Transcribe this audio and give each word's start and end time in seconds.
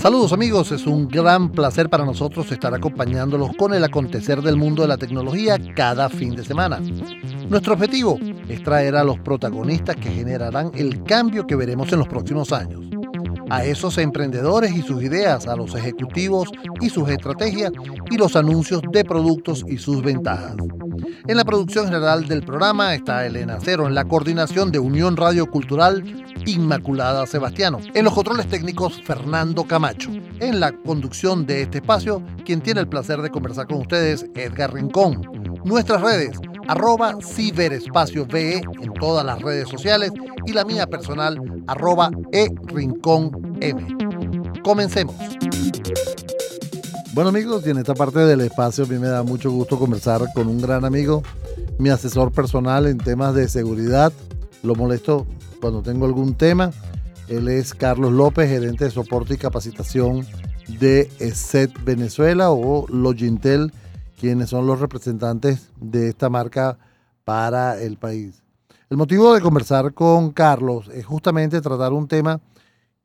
Saludos 0.00 0.32
amigos, 0.32 0.72
es 0.72 0.86
un 0.86 1.08
gran 1.08 1.52
placer 1.52 1.90
para 1.90 2.06
nosotros 2.06 2.50
estar 2.50 2.72
acompañándolos 2.72 3.50
con 3.54 3.74
el 3.74 3.84
acontecer 3.84 4.40
del 4.40 4.56
mundo 4.56 4.80
de 4.80 4.88
la 4.88 4.96
tecnología 4.96 5.58
cada 5.76 6.08
fin 6.08 6.34
de 6.34 6.42
semana. 6.42 6.80
Nuestro 7.50 7.74
objetivo 7.74 8.18
es 8.48 8.62
traer 8.62 8.96
a 8.96 9.04
los 9.04 9.18
protagonistas 9.18 9.96
que 9.96 10.10
generarán 10.10 10.70
el 10.74 11.02
cambio 11.02 11.46
que 11.46 11.54
veremos 11.54 11.92
en 11.92 11.98
los 11.98 12.08
próximos 12.08 12.50
años. 12.50 12.99
A 13.50 13.64
esos 13.64 13.98
emprendedores 13.98 14.72
y 14.72 14.82
sus 14.82 15.02
ideas, 15.02 15.46
a 15.46 15.56
los 15.56 15.74
ejecutivos 15.74 16.48
y 16.80 16.88
sus 16.88 17.08
estrategias 17.08 17.72
y 18.10 18.16
los 18.16 18.36
anuncios 18.36 18.80
de 18.92 19.04
productos 19.04 19.64
y 19.68 19.76
sus 19.78 20.02
ventajas. 20.02 20.54
En 21.26 21.36
la 21.36 21.44
producción 21.44 21.86
general 21.86 22.26
del 22.26 22.42
programa 22.42 22.94
está 22.94 23.26
Elena 23.26 23.58
Cero, 23.60 23.86
en 23.86 23.94
la 23.94 24.04
coordinación 24.04 24.70
de 24.72 24.78
Unión 24.78 25.16
Radio 25.16 25.50
Cultural 25.50 26.02
Inmaculada 26.46 27.26
Sebastiano. 27.26 27.78
En 27.94 28.04
los 28.04 28.14
controles 28.14 28.48
técnicos, 28.48 29.00
Fernando 29.04 29.64
Camacho. 29.64 30.10
En 30.40 30.60
la 30.60 30.72
conducción 30.72 31.46
de 31.46 31.62
este 31.62 31.78
espacio, 31.78 32.22
quien 32.44 32.60
tiene 32.60 32.80
el 32.80 32.88
placer 32.88 33.20
de 33.20 33.30
conversar 33.30 33.66
con 33.66 33.78
ustedes, 33.78 34.26
Edgar 34.34 34.72
Rincón. 34.72 35.22
Nuestras 35.64 36.00
redes, 36.00 36.38
arroba 36.70 37.16
ciberespacio 37.20 38.26
VE 38.26 38.62
en 38.80 38.94
todas 38.94 39.26
las 39.26 39.42
redes 39.42 39.68
sociales 39.68 40.12
y 40.46 40.52
la 40.52 40.64
mía 40.64 40.86
personal, 40.86 41.36
arroba 41.66 42.12
e 42.30 42.48
rincón 42.66 43.58
M. 43.60 43.84
Comencemos. 44.62 45.16
Bueno 47.12 47.30
amigos, 47.30 47.66
y 47.66 47.70
en 47.70 47.78
esta 47.78 47.94
parte 47.94 48.20
del 48.20 48.42
espacio 48.42 48.84
a 48.84 48.86
mí 48.86 49.00
me 49.00 49.08
da 49.08 49.24
mucho 49.24 49.50
gusto 49.50 49.80
conversar 49.80 50.22
con 50.32 50.46
un 50.46 50.62
gran 50.62 50.84
amigo, 50.84 51.24
mi 51.78 51.88
asesor 51.88 52.30
personal 52.30 52.86
en 52.86 52.98
temas 52.98 53.34
de 53.34 53.48
seguridad. 53.48 54.12
Lo 54.62 54.76
molesto 54.76 55.26
cuando 55.60 55.82
tengo 55.82 56.06
algún 56.06 56.34
tema. 56.34 56.70
Él 57.26 57.48
es 57.48 57.74
Carlos 57.74 58.12
López, 58.12 58.48
gerente 58.48 58.84
de 58.84 58.90
soporte 58.92 59.34
y 59.34 59.38
capacitación 59.38 60.24
de 60.78 61.10
ESET 61.18 61.72
Venezuela 61.82 62.52
o 62.52 62.86
Logintel, 62.88 63.72
quienes 64.20 64.50
son 64.50 64.66
los 64.66 64.78
representantes 64.78 65.70
de 65.80 66.10
esta 66.10 66.28
marca 66.28 66.76
para 67.24 67.80
el 67.80 67.96
país. 67.96 68.42
El 68.90 68.98
motivo 68.98 69.32
de 69.32 69.40
conversar 69.40 69.94
con 69.94 70.30
Carlos 70.32 70.90
es 70.92 71.06
justamente 71.06 71.60
tratar 71.62 71.94
un 71.94 72.06
tema 72.06 72.40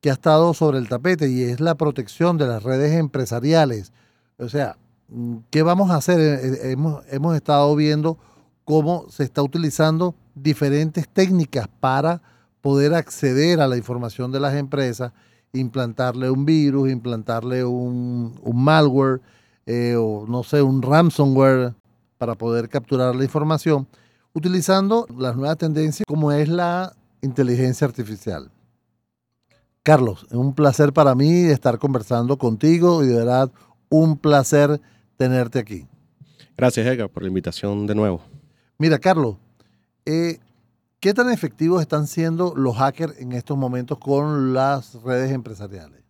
que 0.01 0.09
ha 0.09 0.13
estado 0.13 0.53
sobre 0.53 0.77
el 0.77 0.89
tapete 0.89 1.29
y 1.29 1.43
es 1.43 1.61
la 1.61 1.75
protección 1.75 2.37
de 2.37 2.47
las 2.47 2.63
redes 2.63 2.93
empresariales. 2.93 3.93
O 4.37 4.49
sea, 4.49 4.77
¿qué 5.51 5.63
vamos 5.63 5.89
a 5.89 5.95
hacer? 5.95 6.19
Eh, 6.19 6.47
eh, 6.47 6.71
hemos, 6.71 7.01
hemos 7.09 7.33
estado 7.35 7.73
viendo 7.77 8.17
cómo 8.65 9.05
se 9.09 9.23
está 9.23 9.41
utilizando 9.41 10.15
diferentes 10.33 11.07
técnicas 11.07 11.69
para 11.79 12.21
poder 12.59 12.93
acceder 12.93 13.61
a 13.61 13.67
la 13.67 13.77
información 13.77 14.33
de 14.33 14.41
las 14.41 14.55
empresas, 14.55 15.13
implantarle 15.53 16.29
un 16.29 16.45
virus, 16.45 16.89
implantarle 16.89 17.63
un, 17.63 18.37
malware 18.53 19.21
eh, 19.65 19.95
o 19.97 20.25
no 20.27 20.43
sé, 20.43 20.61
un 20.61 20.81
ransomware 20.81 21.73
para 22.17 22.35
poder 22.35 22.69
capturar 22.69 23.15
la 23.15 23.23
información, 23.23 23.87
utilizando 24.33 25.05
las 25.17 25.35
nuevas 25.35 25.57
tendencias 25.57 26.05
como 26.07 26.31
es 26.31 26.49
la 26.49 26.95
inteligencia 27.21 27.85
artificial. 27.85 28.51
Carlos, 29.83 30.25
es 30.29 30.35
un 30.35 30.53
placer 30.55 30.93
para 30.93 31.13
mí 31.13 31.45
estar 31.45 31.77
conversando 31.77 32.37
contigo 32.37 33.03
y 33.03 33.07
de 33.07 33.15
verdad 33.15 33.51
un 33.89 34.17
placer 34.17 34.81
tenerte 35.17 35.59
aquí. 35.59 35.87
Gracias, 36.57 36.85
Edgar, 36.87 37.09
por 37.09 37.23
la 37.23 37.29
invitación 37.29 37.85
de 37.85 37.95
nuevo. 37.95 38.21
Mira, 38.77 38.97
Carlos, 38.99 39.35
eh, 40.05 40.39
¿Qué 41.05 41.13
tan 41.13 41.29
efectivos 41.29 41.83
están 41.83 42.07
siendo 42.07 42.55
los 42.55 42.77
hackers 42.77 43.19
en 43.19 43.33
estos 43.33 43.55
momentos 43.55 43.99
con 43.99 44.55
las 44.55 44.95
redes 45.03 45.31
empresariales? 45.31 46.01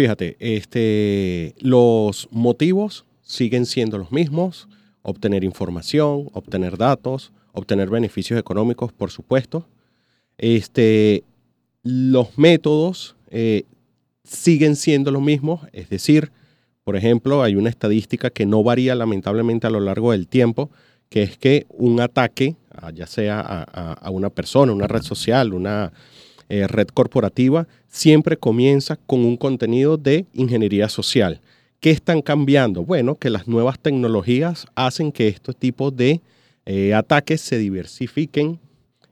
Fíjate, 0.00 0.38
este, 0.40 1.54
los 1.58 2.26
motivos 2.30 3.04
siguen 3.20 3.66
siendo 3.66 3.98
los 3.98 4.10
mismos, 4.10 4.66
obtener 5.02 5.44
información, 5.44 6.30
obtener 6.32 6.78
datos, 6.78 7.32
obtener 7.52 7.90
beneficios 7.90 8.40
económicos, 8.40 8.94
por 8.94 9.10
supuesto. 9.10 9.68
Este, 10.38 11.22
los 11.82 12.38
métodos 12.38 13.14
eh, 13.28 13.64
siguen 14.24 14.74
siendo 14.74 15.10
los 15.10 15.20
mismos, 15.20 15.68
es 15.74 15.90
decir, 15.90 16.32
por 16.82 16.96
ejemplo, 16.96 17.42
hay 17.42 17.56
una 17.56 17.68
estadística 17.68 18.30
que 18.30 18.46
no 18.46 18.62
varía 18.62 18.94
lamentablemente 18.94 19.66
a 19.66 19.70
lo 19.70 19.80
largo 19.80 20.12
del 20.12 20.28
tiempo, 20.28 20.70
que 21.10 21.24
es 21.24 21.36
que 21.36 21.66
un 21.68 22.00
ataque, 22.00 22.56
ya 22.94 23.06
sea 23.06 23.40
a, 23.42 24.10
una 24.10 24.30
persona, 24.30 24.72
una 24.72 24.86
red 24.86 25.02
social, 25.02 25.52
una 25.52 25.92
eh, 26.48 26.66
red 26.66 26.88
corporativa, 26.88 27.68
siempre 27.90 28.38
comienza 28.38 28.96
con 28.96 29.24
un 29.24 29.36
contenido 29.36 29.98
de 29.98 30.24
ingeniería 30.32 30.88
social. 30.88 31.40
¿Qué 31.80 31.90
están 31.90 32.22
cambiando? 32.22 32.84
Bueno, 32.84 33.16
que 33.16 33.30
las 33.30 33.48
nuevas 33.48 33.78
tecnologías 33.78 34.66
hacen 34.74 35.12
que 35.12 35.28
estos 35.28 35.56
tipos 35.56 35.94
de 35.94 36.20
eh, 36.66 36.94
ataques 36.94 37.40
se 37.40 37.58
diversifiquen 37.58 38.58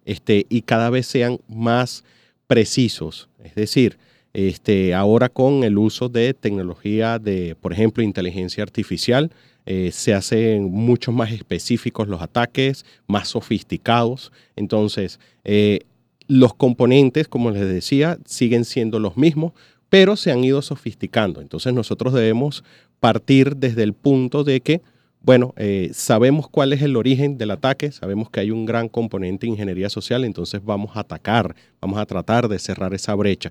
este, 0.05 0.47
y 0.49 0.63
cada 0.63 0.91
vez 0.91 1.07
sean 1.07 1.41
más 1.49 2.05
precisos. 2.47 3.29
Es 3.43 3.55
decir, 3.55 3.99
este, 4.33 4.95
ahora 4.95 5.29
con 5.29 5.65
el 5.65 5.77
uso 5.77 6.09
de 6.09 6.33
tecnología 6.35 7.19
de, 7.19 7.57
por 7.61 7.73
ejemplo, 7.73 8.03
inteligencia 8.03 8.63
artificial, 8.63 9.31
eh, 9.67 9.91
se 9.93 10.15
hacen 10.15 10.71
mucho 10.71 11.11
más 11.11 11.33
específicos 11.33 12.09
los 12.09 12.23
ataques, 12.23 12.87
más 13.07 13.29
sofisticados. 13.29 14.33
Entonces, 14.57 15.19
eh, 15.45 15.81
los 16.29 16.55
componentes, 16.55 17.27
como 17.27 17.51
les 17.51 17.67
decía, 17.67 18.19
siguen 18.25 18.65
siendo 18.65 19.01
los 19.01 19.17
mismos, 19.17 19.53
pero 19.89 20.15
se 20.17 20.31
han 20.31 20.45
ido 20.45 20.63
sofisticando. 20.63 21.41
Entonces, 21.41 21.73
nosotros 21.73 22.15
debemos 22.15 22.63
partir 23.01 23.57
desde 23.57 23.83
el 23.83 23.95
punto 23.95 24.45
de 24.45 24.61
que, 24.61 24.83
bueno, 25.21 25.55
eh, 25.57 25.91
sabemos 25.93 26.49
cuál 26.49 26.73
es 26.73 26.83
el 26.83 26.95
origen 26.97 27.39
del 27.39 27.51
ataque, 27.51 27.91
sabemos 27.91 28.31
que 28.31 28.41
hay 28.41 28.51
un 28.51 28.67
gran 28.67 28.89
componente 28.89 29.47
de 29.47 29.53
ingeniería 29.53 29.89
social, 29.89 30.25
entonces 30.25 30.63
vamos 30.63 30.97
a 30.97 31.01
atacar, 31.01 31.57
vamos 31.81 31.99
a 31.99 32.07
tratar 32.07 32.49
de 32.49 32.61
cerrar 32.61 32.95
esa 32.95 33.15
brecha. 33.17 33.51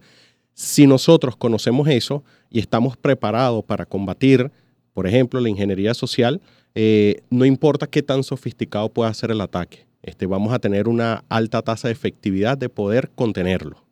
Si 0.53 0.87
nosotros 0.87 1.35
conocemos 1.35 1.87
eso 1.89 2.23
y 2.49 2.59
estamos 2.59 2.95
preparados 2.95 3.65
para 3.65 3.85
combatir 3.85 4.51
por 4.97 5.05
ejemplo, 5.05 5.39
la 5.39 5.49
ingeniería 5.49 5.93
social, 5.93 6.41
eh, 6.73 7.21
no 7.29 7.45
importa 7.45 7.85
qué 7.85 8.01
tan 8.01 8.23
sofisticado 8.23 8.89
pueda 8.89 9.13
ser 9.13 9.29
el 9.29 9.41
ataque, 9.41 9.85
este, 10.03 10.25
vamos 10.25 10.53
a 10.53 10.59
tener 10.59 10.87
una 10.87 11.23
alta 11.29 11.61
tasa 11.61 11.87
de 11.87 11.93
efectividad 11.93 12.57
de 12.57 12.69
poder 12.69 13.09
contenerlo. 13.15 13.83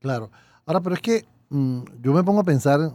Claro. 0.00 0.30
Ahora, 0.66 0.80
pero 0.80 0.94
es 0.94 1.00
que 1.00 1.24
mm, 1.50 1.80
yo 2.02 2.12
me 2.12 2.24
pongo 2.24 2.40
a 2.40 2.44
pensar 2.44 2.92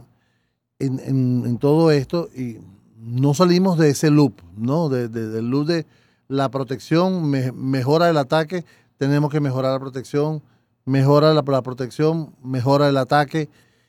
en, 0.78 1.58
todo 1.58 1.90
esto 1.90 2.28
y 2.36 2.58
no 2.96 3.34
salimos 3.34 3.78
de 3.78 3.90
ese 3.90 4.10
loop, 4.10 4.40
¿no? 4.56 4.88
De, 4.88 5.08
del 5.08 5.50
loop 5.50 5.66
de 5.66 5.86
la 6.28 6.50
protección, 6.50 7.30
mejora 7.30 8.08
el 8.10 8.16
ataque, 8.16 8.64
tenemos 8.98 9.30
que 9.30 9.40
mejorar 9.40 9.72
la 9.72 9.80
protección, 9.80 10.42
mejora 10.84 11.34
la, 11.34 11.42
protección, 11.62 12.34
mejora 12.42 12.88
el 12.88 12.96
ataque 12.96 13.48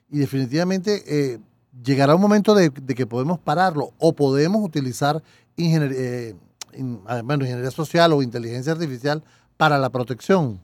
y 0.09 0.19
definitivamente 0.19 1.03
eh, 1.07 1.39
llegará 1.83 2.15
un 2.15 2.21
momento 2.21 2.55
de, 2.55 2.71
que 2.71 3.05
podemos 3.07 3.39
pararlo 3.39 3.93
o 3.97 4.13
podemos 4.13 4.63
utilizar 4.63 5.21
eh, 5.57 6.35
ah, 7.07 7.21
ingeniería 7.21 7.71
social 7.71 8.13
o 8.13 8.21
inteligencia 8.21 8.73
artificial 8.73 9.23
para 9.57 9.77
la 9.77 9.89
protección. 9.89 10.59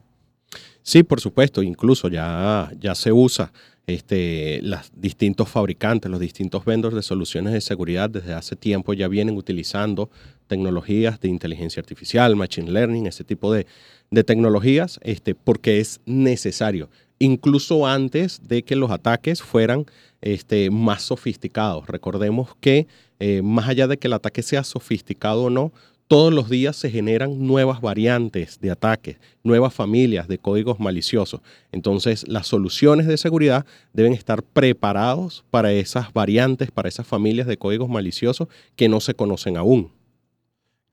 Sí, 0.82 1.02
por 1.02 1.20
supuesto, 1.20 1.62
incluso 1.62 2.08
ya, 2.08 2.70
ya 2.78 2.94
se 2.94 3.12
usa. 3.12 3.52
Este, 3.88 4.60
los 4.62 4.90
distintos 4.94 5.48
fabricantes, 5.48 6.10
los 6.10 6.18
distintos 6.18 6.64
vendors 6.64 6.94
de 6.94 7.02
soluciones 7.02 7.52
de 7.52 7.60
seguridad 7.60 8.10
desde 8.10 8.34
hace 8.34 8.56
tiempo 8.56 8.94
ya 8.94 9.06
vienen 9.06 9.36
utilizando 9.36 10.10
tecnologías 10.48 11.20
de 11.20 11.28
inteligencia 11.28 11.80
artificial, 11.80 12.34
machine 12.34 12.70
learning, 12.70 13.06
ese 13.06 13.22
tipo 13.22 13.52
de, 13.52 13.66
de 14.10 14.24
tecnologías, 14.24 14.98
este, 15.02 15.36
porque 15.36 15.78
es 15.78 16.00
necesario, 16.04 16.88
incluso 17.18 17.86
antes 17.86 18.40
de 18.46 18.62
que 18.62 18.76
los 18.76 18.90
ataques 18.90 19.40
fueran 19.40 19.86
este, 20.20 20.70
más 20.70 21.02
sofisticados. 21.02 21.86
Recordemos 21.86 22.56
que 22.60 22.86
eh, 23.18 23.42
más 23.42 23.68
allá 23.68 23.86
de 23.86 23.98
que 23.98 24.08
el 24.08 24.12
ataque 24.12 24.42
sea 24.42 24.64
sofisticado 24.64 25.44
o 25.44 25.50
no, 25.50 25.72
todos 26.08 26.32
los 26.32 26.48
días 26.48 26.76
se 26.76 26.90
generan 26.90 27.46
nuevas 27.46 27.80
variantes 27.80 28.60
de 28.60 28.70
ataques, 28.70 29.16
nuevas 29.42 29.74
familias 29.74 30.28
de 30.28 30.38
códigos 30.38 30.78
maliciosos. 30.78 31.40
Entonces, 31.72 32.26
las 32.28 32.46
soluciones 32.46 33.06
de 33.06 33.16
seguridad 33.16 33.66
deben 33.92 34.12
estar 34.12 34.42
preparados 34.42 35.44
para 35.50 35.72
esas 35.72 36.12
variantes, 36.12 36.70
para 36.70 36.88
esas 36.88 37.06
familias 37.06 37.46
de 37.46 37.56
códigos 37.56 37.88
maliciosos 37.88 38.48
que 38.76 38.88
no 38.88 39.00
se 39.00 39.14
conocen 39.14 39.56
aún. 39.56 39.90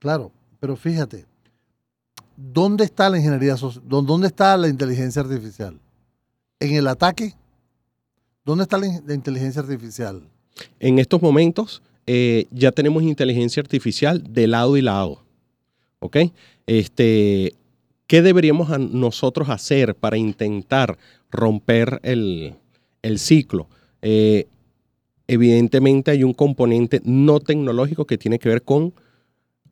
Claro, 0.00 0.32
pero 0.58 0.76
fíjate, 0.76 1.26
¿dónde 2.36 2.84
está 2.84 3.08
la 3.08 3.18
ingeniería 3.18 3.56
¿Dónde 3.84 4.26
está 4.26 4.56
la 4.56 4.68
inteligencia 4.68 5.22
artificial? 5.22 5.78
¿En 6.58 6.74
el 6.74 6.88
ataque 6.88 7.34
¿Dónde 8.44 8.64
está 8.64 8.76
la, 8.76 9.14
inteligencia 9.14 9.62
artificial? 9.62 10.22
En 10.78 10.98
estos 10.98 11.22
momentos 11.22 11.82
eh, 12.06 12.46
ya 12.50 12.72
tenemos 12.72 13.02
inteligencia 13.02 13.60
artificial 13.60 14.22
de 14.32 14.46
lado 14.46 14.76
y 14.76 14.82
lado. 14.82 15.22
¿Ok? 16.00 16.18
Este, 16.66 17.54
¿Qué 18.06 18.22
deberíamos 18.22 18.78
nosotros 18.78 19.48
hacer 19.48 19.94
para 19.94 20.18
intentar 20.18 20.98
romper 21.30 22.00
el, 22.02 22.54
ciclo? 23.16 23.68
Eh, 24.02 24.46
evidentemente 25.26 26.10
hay 26.10 26.22
un 26.22 26.34
componente 26.34 27.00
no 27.04 27.40
tecnológico 27.40 28.06
que 28.06 28.18
tiene 28.18 28.38
que 28.38 28.50
ver 28.50 28.62
con 28.62 28.92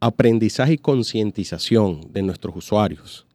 aprendizaje 0.01 0.75
y 0.75 0.79
concientización 0.79 2.13
de 2.13 2.23
nuestros 2.23 2.57
usuarios. 2.57 3.27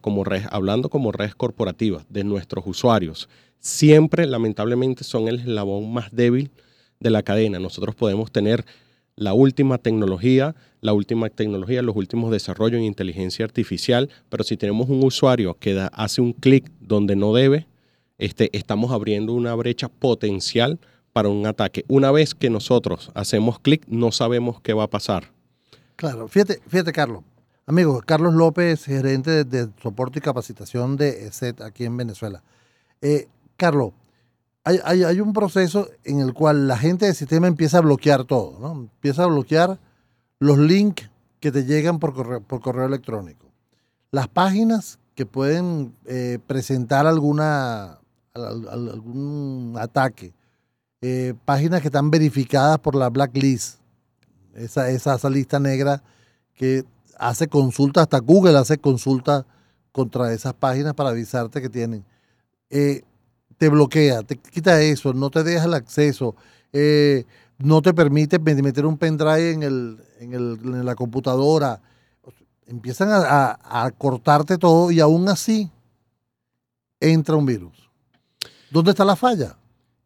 Como 0.00 0.24
hablando 0.50 0.88
como 0.88 1.12
redes 1.12 1.34
corporativas 1.34 2.06
de 2.08 2.24
nuestros 2.24 2.64
usuarios. 2.66 3.28
Siempre, 3.58 4.26
lamentablemente, 4.26 5.04
son 5.04 5.28
el 5.28 5.40
eslabón 5.40 5.92
más 5.92 6.10
débil 6.10 6.50
de 7.04 7.10
la 7.10 7.22
cadena. 7.22 7.60
Nosotros 7.60 7.94
podemos 7.94 8.32
tener 8.32 8.64
la 9.14 9.34
última 9.34 9.78
tecnología, 9.78 10.56
la 10.80 10.92
última 10.92 11.28
tecnología, 11.28 11.82
los 11.82 11.94
últimos 11.94 12.32
desarrollos 12.32 12.78
en 12.78 12.84
inteligencia 12.84 13.44
artificial, 13.44 14.10
pero 14.28 14.42
si 14.42 14.56
tenemos 14.56 14.88
un 14.88 15.04
usuario 15.04 15.54
que 15.54 15.88
hace 15.92 16.20
un 16.20 16.32
clic 16.32 16.68
donde 16.80 17.14
no 17.14 17.32
debe, 17.32 17.68
este, 18.18 18.50
estamos 18.56 18.90
abriendo 18.90 19.34
una 19.34 19.54
brecha 19.54 19.88
potencial 19.88 20.80
para 21.12 21.28
un 21.28 21.46
ataque. 21.46 21.84
Una 21.88 22.10
vez 22.10 22.34
que 22.34 22.50
nosotros 22.50 23.12
hacemos 23.14 23.60
clic, 23.60 23.84
no 23.86 24.10
sabemos 24.10 24.60
qué 24.62 24.72
va 24.72 24.84
a 24.84 24.90
pasar. 24.90 25.30
Claro, 25.94 26.26
fíjate, 26.26 26.60
fíjate 26.66 26.92
Carlos. 26.92 27.22
Amigo, 27.66 28.02
Carlos 28.04 28.34
López, 28.34 28.84
gerente 28.84 29.44
de, 29.44 29.68
soporte 29.82 30.18
y 30.18 30.22
capacitación 30.22 30.96
de 30.96 31.26
ESET 31.26 31.60
aquí 31.60 31.84
en 31.84 31.96
Venezuela. 31.96 32.42
Eh, 33.00 33.28
Carlos, 33.56 33.92
hay, 34.64 35.20
un 35.20 35.32
proceso 35.34 35.88
en 36.04 36.20
el 36.20 36.32
cual 36.32 36.66
la 36.66 36.78
gente 36.78 37.06
del 37.06 37.14
sistema 37.14 37.46
empieza 37.46 37.78
a 37.78 37.82
bloquear 37.82 38.24
todo, 38.24 38.58
¿no? 38.58 38.72
Empieza 38.72 39.24
a 39.24 39.26
bloquear 39.26 39.78
los 40.38 40.58
links 40.58 41.10
que 41.38 41.52
te 41.52 41.64
llegan 41.64 41.98
por 41.98 42.14
correo, 42.14 42.40
por 42.40 42.60
correo 42.60 42.86
electrónico. 42.86 43.46
Las 44.10 44.28
páginas 44.28 44.98
que 45.14 45.26
pueden 45.26 45.94
eh, 46.06 46.38
presentar 46.46 47.06
alguna, 47.06 47.98
algún 48.32 49.76
ataque. 49.78 50.32
Eh, 51.02 51.34
páginas 51.44 51.82
que 51.82 51.88
están 51.88 52.10
verificadas 52.10 52.78
por 52.78 52.94
la 52.94 53.10
blacklist. 53.10 53.80
Esa, 54.54 54.88
esa, 54.88 55.16
esa 55.16 55.30
lista 55.30 55.60
negra 55.60 56.02
que 56.54 56.84
hace 57.18 57.48
consulta, 57.48 58.02
hasta 58.02 58.18
Google 58.18 58.56
hace 58.56 58.78
consulta 58.78 59.46
contra 59.92 60.32
esas 60.32 60.54
páginas 60.54 60.94
para 60.94 61.10
avisarte 61.10 61.60
que 61.60 61.68
tienen. 61.68 62.04
Eh, 62.70 63.02
te 63.58 63.68
bloquea, 63.68 64.22
te 64.22 64.36
quita 64.36 64.80
eso, 64.82 65.12
no 65.12 65.30
te 65.30 65.42
deja 65.42 65.64
el 65.64 65.74
acceso, 65.74 66.34
eh, 66.72 67.24
no 67.58 67.82
te 67.82 67.94
permite 67.94 68.38
meter 68.38 68.86
un 68.86 68.98
pendrive 68.98 69.52
en, 69.52 69.62
el, 69.62 69.98
en, 70.20 70.84
la 70.84 70.94
computadora. 70.94 71.80
Empiezan 72.66 73.08
a, 73.12 73.90
cortarte 73.96 74.58
todo 74.58 74.90
y 74.90 75.00
aún 75.00 75.28
así 75.28 75.70
entra 77.00 77.36
un 77.36 77.46
virus. 77.46 77.90
¿Dónde 78.70 78.90
está 78.90 79.04
la 79.04 79.16
falla? 79.16 79.56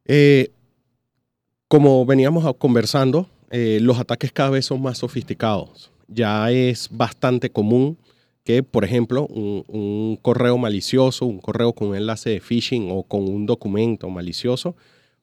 Eh, 0.05 0.51
como 1.69 2.05
veníamos 2.05 2.55
conversando, 2.57 3.29
eh, 3.51 3.79
los 3.81 3.99
ataques 3.99 4.33
cada 4.33 4.51
vez 4.51 4.67
son 4.67 4.83
más 4.83 4.99
sofisticados. 4.99 5.91
Ya 6.09 6.51
es 6.51 6.89
bastante 6.91 7.51
común 7.51 7.97
que, 8.49 8.63
por 8.63 8.83
ejemplo, 8.83 9.27
un, 9.27 10.19
correo 10.23 10.57
malicioso, 10.57 11.27
un 11.27 11.39
correo 11.39 11.75
con 11.75 11.89
un 11.89 11.97
enlace 11.97 12.31
de 12.31 12.41
phishing 12.41 12.89
o 12.91 13.03
con 13.03 13.29
un 13.29 13.45
documento 13.45 14.09
malicioso, 14.09 14.75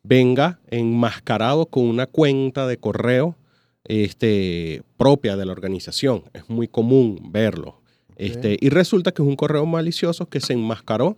venga 0.04 0.60
enmascarado 0.70 1.66
con 1.66 1.86
una 1.86 2.06
cuenta 2.06 2.68
de 2.68 2.78
correo 2.78 3.36
este, 3.84 4.84
propia 4.98 5.38
de 5.38 5.46
la 5.46 5.54
organización. 5.54 6.22
Es 6.34 6.48
muy 6.52 6.68
común 6.68 7.20
verlo. 7.32 7.82
Este, 8.16 8.60
y 8.62 8.70
resulta 8.70 9.12
que 9.12 9.24
es 9.24 9.28
un 9.28 9.36
correo 9.36 9.66
malicioso 9.66 10.30
que 10.30 10.40
se 10.40 10.54
enmascaró 10.54 11.18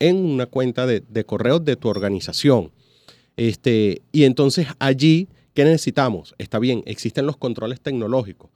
en 0.00 0.16
una 0.16 0.44
cuenta 0.44 0.86
de, 0.86 1.24
correo 1.24 1.60
de 1.60 1.76
tu 1.76 1.88
organización. 1.88 2.72
Este, 3.38 4.02
y 4.12 4.24
entonces 4.24 4.66
allí, 4.80 5.28
¿qué 5.54 5.64
necesitamos? 5.64 6.34
Está 6.36 6.58
bien, 6.58 6.82
existen 6.84 7.24
los 7.24 7.38
controles 7.38 7.80
tecnológicos, 7.80 8.50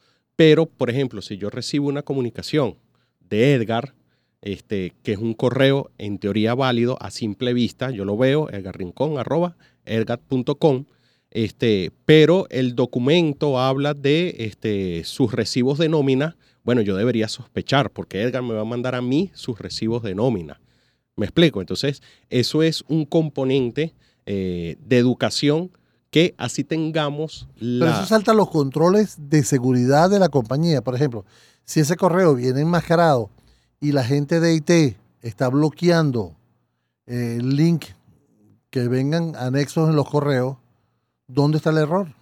pero, 0.45 0.67
por 0.67 0.91
ejemplo, 0.91 1.23
si 1.23 1.37
yo 1.37 1.51
recibo 1.51 1.87
una 1.87 2.03
comunicación 2.03 2.75
de 3.21 3.55
Edgar, 3.55 3.95
este, 4.41 4.93
que 5.05 5.13
es 5.13 5.19
un 5.19 5.35
correo 5.35 5.93
en 5.99 6.19
teoría 6.19 6.57
válido 6.57 7.01
a 7.01 7.13
simple 7.13 7.55
vista, 7.55 7.93
yo 7.93 8.05
lo 8.05 8.17
veo, 8.17 8.51
edgarrincón, 8.51 9.19
arroba, 9.19 9.57
edgar.com, 9.85 10.87
este, 11.31 11.93
pero 12.07 12.49
el 12.51 12.75
documento 12.75 13.61
habla 13.61 13.95
de 13.95 14.35
este, 14.41 15.05
sus 15.05 15.31
recibos 15.31 15.79
de 15.79 15.89
nómina. 15.89 16.37
Bueno, 16.65 16.81
yo 16.81 16.97
debería 16.97 17.29
sospechar 17.29 17.91
porque 17.91 18.23
Edgar 18.23 18.43
me 18.43 18.55
va 18.55 18.63
a 18.63 18.65
mandar 18.65 18.97
a 18.97 19.01
mí 19.01 19.31
sus 19.35 19.61
recibos 19.61 20.03
de 20.03 20.17
nómina. 20.17 20.61
¿Me 21.15 21.27
explico? 21.27 21.61
Entonces, 21.61 22.03
eso 22.31 22.65
es 22.65 22.83
un 22.89 23.05
componente 23.05 23.95
eh, 24.27 24.75
de 24.81 24.99
educación 24.99 25.71
que 26.13 26.35
así 26.37 26.63
tengamos 26.63 27.49
la... 27.59 27.87
Pero 27.87 27.99
eso 27.99 28.07
salta 28.07 28.35
los 28.35 28.51
controles 28.51 29.17
de 29.19 29.43
seguridad 29.43 30.11
de 30.11 30.19
la 30.19 30.29
compañía. 30.29 30.83
Por 30.83 30.95
ejemplo, 30.95 31.25
si 31.65 31.81
ese 31.81 31.97
correo 31.97 32.35
viene 32.35 32.61
enmascarado 32.61 33.31
y 33.81 33.93
la 33.93 34.05
gente 34.05 34.39
de 34.39 34.55
IT 34.55 34.99
está 35.23 35.49
bloqueando 35.49 36.37
eh, 37.07 37.39
el 37.41 37.57
link 37.57 37.87
que 38.69 38.89
vengan 38.89 39.35
anexos 39.37 39.89
en 39.89 39.97
los 39.97 40.07
correos, 40.07 40.59
¿dónde 41.29 41.57
está 41.57 41.71
el 41.71 41.79
error? 41.79 42.15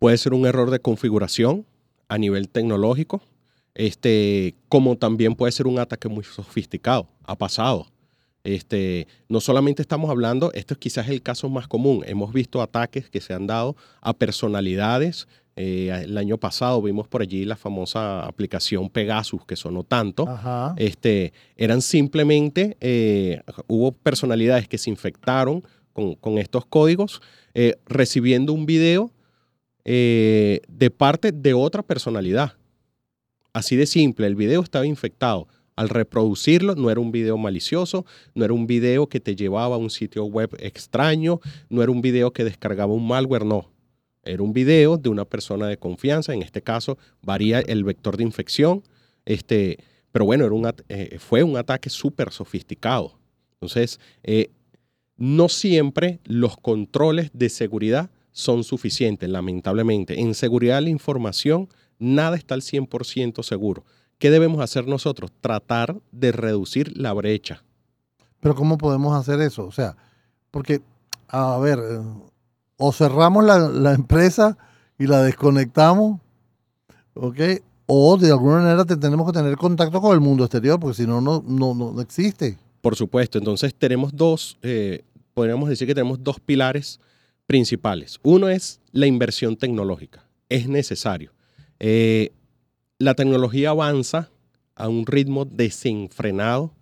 Puede 0.00 0.18
ser 0.18 0.34
un 0.34 0.44
error 0.44 0.72
de 0.72 0.80
configuración 0.80 1.64
a 2.08 2.18
nivel 2.18 2.48
tecnológico, 2.48 3.22
este, 3.74 4.56
como 4.68 4.98
también 4.98 5.36
puede 5.36 5.52
ser 5.52 5.68
un 5.68 5.78
ataque 5.78 6.08
muy 6.08 6.24
sofisticado. 6.24 7.06
Ha 7.22 7.38
pasado. 7.38 7.86
Este, 8.44 9.08
no 9.30 9.40
solamente 9.40 9.80
estamos 9.80 10.10
hablando, 10.10 10.52
esto 10.52 10.74
es 10.74 10.78
quizás 10.78 11.08
el 11.08 11.22
caso 11.22 11.48
más 11.48 11.66
común, 11.66 12.04
hemos 12.06 12.34
visto 12.34 12.60
ataques 12.60 13.08
que 13.08 13.22
se 13.22 13.32
han 13.32 13.46
dado 13.46 13.74
a 14.02 14.12
personalidades. 14.12 15.26
Eh, 15.56 15.88
el 16.04 16.18
año 16.18 16.36
pasado 16.36 16.82
vimos 16.82 17.08
por 17.08 17.22
allí 17.22 17.46
la 17.46 17.56
famosa 17.56 18.26
aplicación 18.26 18.90
Pegasus, 18.90 19.46
que 19.46 19.56
sonó 19.56 19.82
tanto. 19.82 20.28
Este, 20.76 21.32
eran 21.56 21.80
simplemente, 21.80 22.76
eh, 22.80 23.40
hubo 23.66 23.92
personalidades 23.92 24.68
que 24.68 24.76
se 24.76 24.90
infectaron 24.90 25.64
con, 25.94 26.38
estos 26.38 26.66
códigos, 26.66 27.22
eh, 27.54 27.76
recibiendo 27.86 28.52
un 28.52 28.66
video 28.66 29.10
de 29.84 30.92
parte 30.96 31.30
de 31.32 31.54
otra 31.54 31.82
personalidad. 31.82 32.54
Así 33.52 33.76
de 33.76 33.86
simple, 33.86 34.26
el 34.26 34.34
video 34.34 34.62
estaba 34.62 34.86
infectado 34.86 35.46
al 35.76 35.88
reproducirlo 35.88 36.74
no 36.74 36.90
era 36.90 37.00
un 37.00 37.12
video 37.12 37.36
malicioso, 37.36 38.04
no 38.34 38.44
era 38.44 38.54
un 38.54 38.66
video 38.66 39.08
que 39.08 39.20
te 39.20 39.36
llevaba 39.36 39.76
a 39.76 39.78
un 39.78 39.90
sitio 39.90 40.24
web 40.24 40.56
extraño, 40.58 41.40
no 41.68 41.82
era 41.82 41.90
un 41.90 42.00
video 42.00 42.32
que 42.32 42.44
descargaba 42.44 42.92
un 42.92 43.06
malware, 43.06 43.44
no. 43.44 43.70
Era 44.22 44.42
un 44.42 44.52
video 44.52 44.96
de 44.96 45.10
una 45.10 45.24
persona 45.24 45.66
de 45.66 45.76
confianza, 45.76 46.32
en 46.32 46.42
este 46.42 46.62
caso 46.62 46.96
varía 47.22 47.60
el 47.60 47.84
vector 47.84 48.16
de 48.16 48.22
infección, 48.22 48.82
este, 49.26 49.78
pero 50.12 50.24
bueno, 50.24 50.46
un, 50.46 50.72
eh, 50.88 51.18
fue 51.18 51.42
un 51.42 51.56
ataque 51.56 51.90
súper 51.90 52.30
sofisticado. 52.30 53.18
Entonces, 53.54 54.00
eh, 54.22 54.50
no 55.16 55.48
siempre 55.48 56.20
los 56.24 56.56
controles 56.56 57.30
de 57.32 57.48
seguridad 57.48 58.10
son 58.32 58.64
suficientes, 58.64 59.28
lamentablemente. 59.28 60.20
En 60.20 60.34
seguridad 60.34 60.76
de 60.76 60.82
la 60.82 60.90
información, 60.90 61.68
nada 61.98 62.36
está 62.36 62.54
al 62.54 62.62
100% 62.62 63.42
seguro. 63.42 63.84
¿Qué 64.18 64.30
debemos 64.30 64.60
hacer 64.60 64.86
nosotros? 64.86 65.32
Tratar 65.40 66.00
de 66.12 66.32
reducir 66.32 66.96
la 66.96 67.12
brecha. 67.12 67.62
Pero 68.40 68.54
¿cómo 68.54 68.78
podemos 68.78 69.18
hacer 69.18 69.40
eso? 69.40 69.66
O 69.66 69.72
sea, 69.72 69.96
porque, 70.50 70.82
a 71.28 71.58
ver, 71.58 71.80
o 72.76 72.92
cerramos 72.92 73.44
la, 73.44 73.94
empresa 73.94 74.56
y 74.98 75.06
la 75.06 75.22
desconectamos, 75.22 76.20
¿ok? 77.14 77.40
O 77.86 78.16
de 78.16 78.30
alguna 78.30 78.58
manera 78.58 78.84
tenemos 78.84 79.26
que 79.26 79.38
tener 79.38 79.56
contacto 79.56 80.00
con 80.00 80.14
el 80.14 80.20
mundo 80.20 80.44
exterior, 80.44 80.78
porque 80.80 80.96
si 80.96 81.06
no, 81.06 81.20
no, 81.20 81.42
no, 81.46 82.00
existe. 82.00 82.58
Por 82.80 82.96
supuesto, 82.96 83.38
entonces 83.38 83.74
tenemos 83.74 84.14
dos, 84.14 84.58
eh, 84.62 85.02
podríamos 85.32 85.68
decir 85.68 85.86
que 85.86 85.94
tenemos 85.94 86.22
dos 86.22 86.38
pilares 86.40 87.00
principales. 87.46 88.18
Uno 88.22 88.48
es 88.48 88.80
la 88.92 89.06
inversión 89.06 89.56
tecnológica, 89.56 90.24
es 90.48 90.68
necesario. 90.68 91.32
Eh, 91.78 92.32
la 93.04 93.14
tecnología 93.14 93.70
avanza 93.70 94.30
a 94.74 94.88
un 94.88 95.06
ritmo 95.06 95.44
desenfrenado 95.44 96.72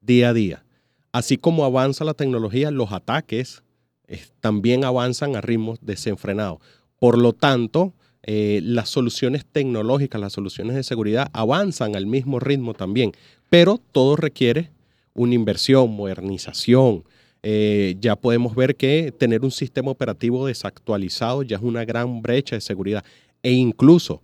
día 0.00 0.28
a 0.28 0.32
día. 0.32 0.64
Así 1.10 1.36
como 1.36 1.64
avanza 1.64 2.04
la 2.04 2.14
tecnología, 2.14 2.70
los 2.70 2.92
ataques 2.92 3.62
eh, 4.06 4.22
también 4.40 4.84
avanzan 4.84 5.34
a 5.34 5.40
ritmos 5.40 5.80
desenfrenados. 5.82 6.60
Por 7.00 7.18
lo 7.18 7.32
tanto, 7.32 7.94
eh, 8.22 8.60
las 8.62 8.90
soluciones 8.90 9.44
tecnológicas, 9.44 10.20
las 10.20 10.32
soluciones 10.32 10.76
de 10.76 10.84
seguridad 10.84 11.28
avanzan 11.32 11.96
al 11.96 12.06
mismo 12.06 12.38
ritmo 12.38 12.74
también, 12.74 13.12
pero 13.50 13.80
todo 13.90 14.14
requiere 14.14 14.70
una 15.14 15.34
inversión, 15.34 15.90
modernización. 15.90 17.02
Eh, 17.42 17.96
ya 18.00 18.14
podemos 18.14 18.54
ver 18.54 18.76
que 18.76 19.10
tener 19.10 19.42
un 19.42 19.50
sistema 19.50 19.90
operativo 19.90 20.46
desactualizado 20.46 21.42
ya 21.42 21.56
es 21.56 21.62
una 21.62 21.84
gran 21.84 22.22
brecha 22.22 22.54
de 22.54 22.60
seguridad 22.60 23.04
e 23.42 23.50
incluso 23.50 24.22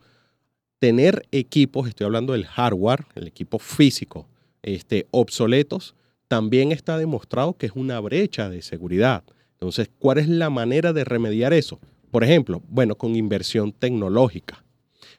tener 0.78 1.26
equipos, 1.32 1.88
estoy 1.88 2.06
hablando 2.06 2.32
del 2.32 2.46
hardware, 2.46 3.06
el 3.14 3.26
equipo 3.26 3.58
físico, 3.58 4.26
este, 4.62 5.06
obsoletos, 5.10 5.94
también 6.28 6.72
está 6.72 6.98
demostrado 6.98 7.56
que 7.56 7.66
es 7.66 7.72
una 7.74 7.98
brecha 8.00 8.48
de 8.48 8.62
seguridad. 8.62 9.24
Entonces, 9.52 9.90
¿cuál 9.98 10.18
es 10.18 10.28
la 10.28 10.50
manera 10.50 10.92
de 10.92 11.04
remediar 11.04 11.52
eso? 11.52 11.80
Por 12.10 12.22
ejemplo, 12.22 12.62
bueno, 12.68 12.94
con 12.94 13.16
inversión 13.16 13.72
tecnológica. 13.72 14.64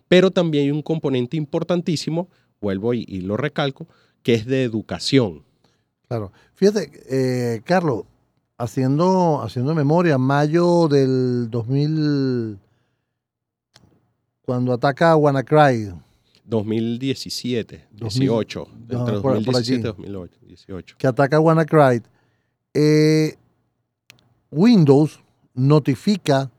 Pero 0.07 0.31
también 0.31 0.65
hay 0.65 0.71
un 0.71 0.81
componente 0.81 1.37
importantísimo, 1.37 2.29
vuelvo 2.61 2.93
y, 2.93 3.05
lo 3.21 3.37
recalco, 3.37 3.87
que 4.23 4.33
es 4.33 4.45
de 4.45 4.63
educación. 4.63 5.43
Claro. 6.07 6.31
Fíjate, 6.55 6.91
eh, 7.09 7.61
Carlos, 7.63 8.03
haciendo, 8.57 9.41
haciendo 9.41 9.75
memoria, 9.75 10.17
mayo 10.17 10.87
del 10.87 11.49
2000, 11.49 12.57
cuando 14.49 14.73
ataca 14.73 15.11
a 15.11 15.15
WannaCry. 15.15 15.93
2017, 16.43 17.87
18, 17.91 18.67
entre 18.89 19.15
2017 19.19 19.93
y 19.99 20.09
2018. 20.09 20.95
Que 20.97 21.05
ataca 21.05 21.37
a 21.37 21.39
WannaCry. 21.39 22.01
Eh, 22.73 23.35
Windows 24.49 25.19
notifica 25.53 26.49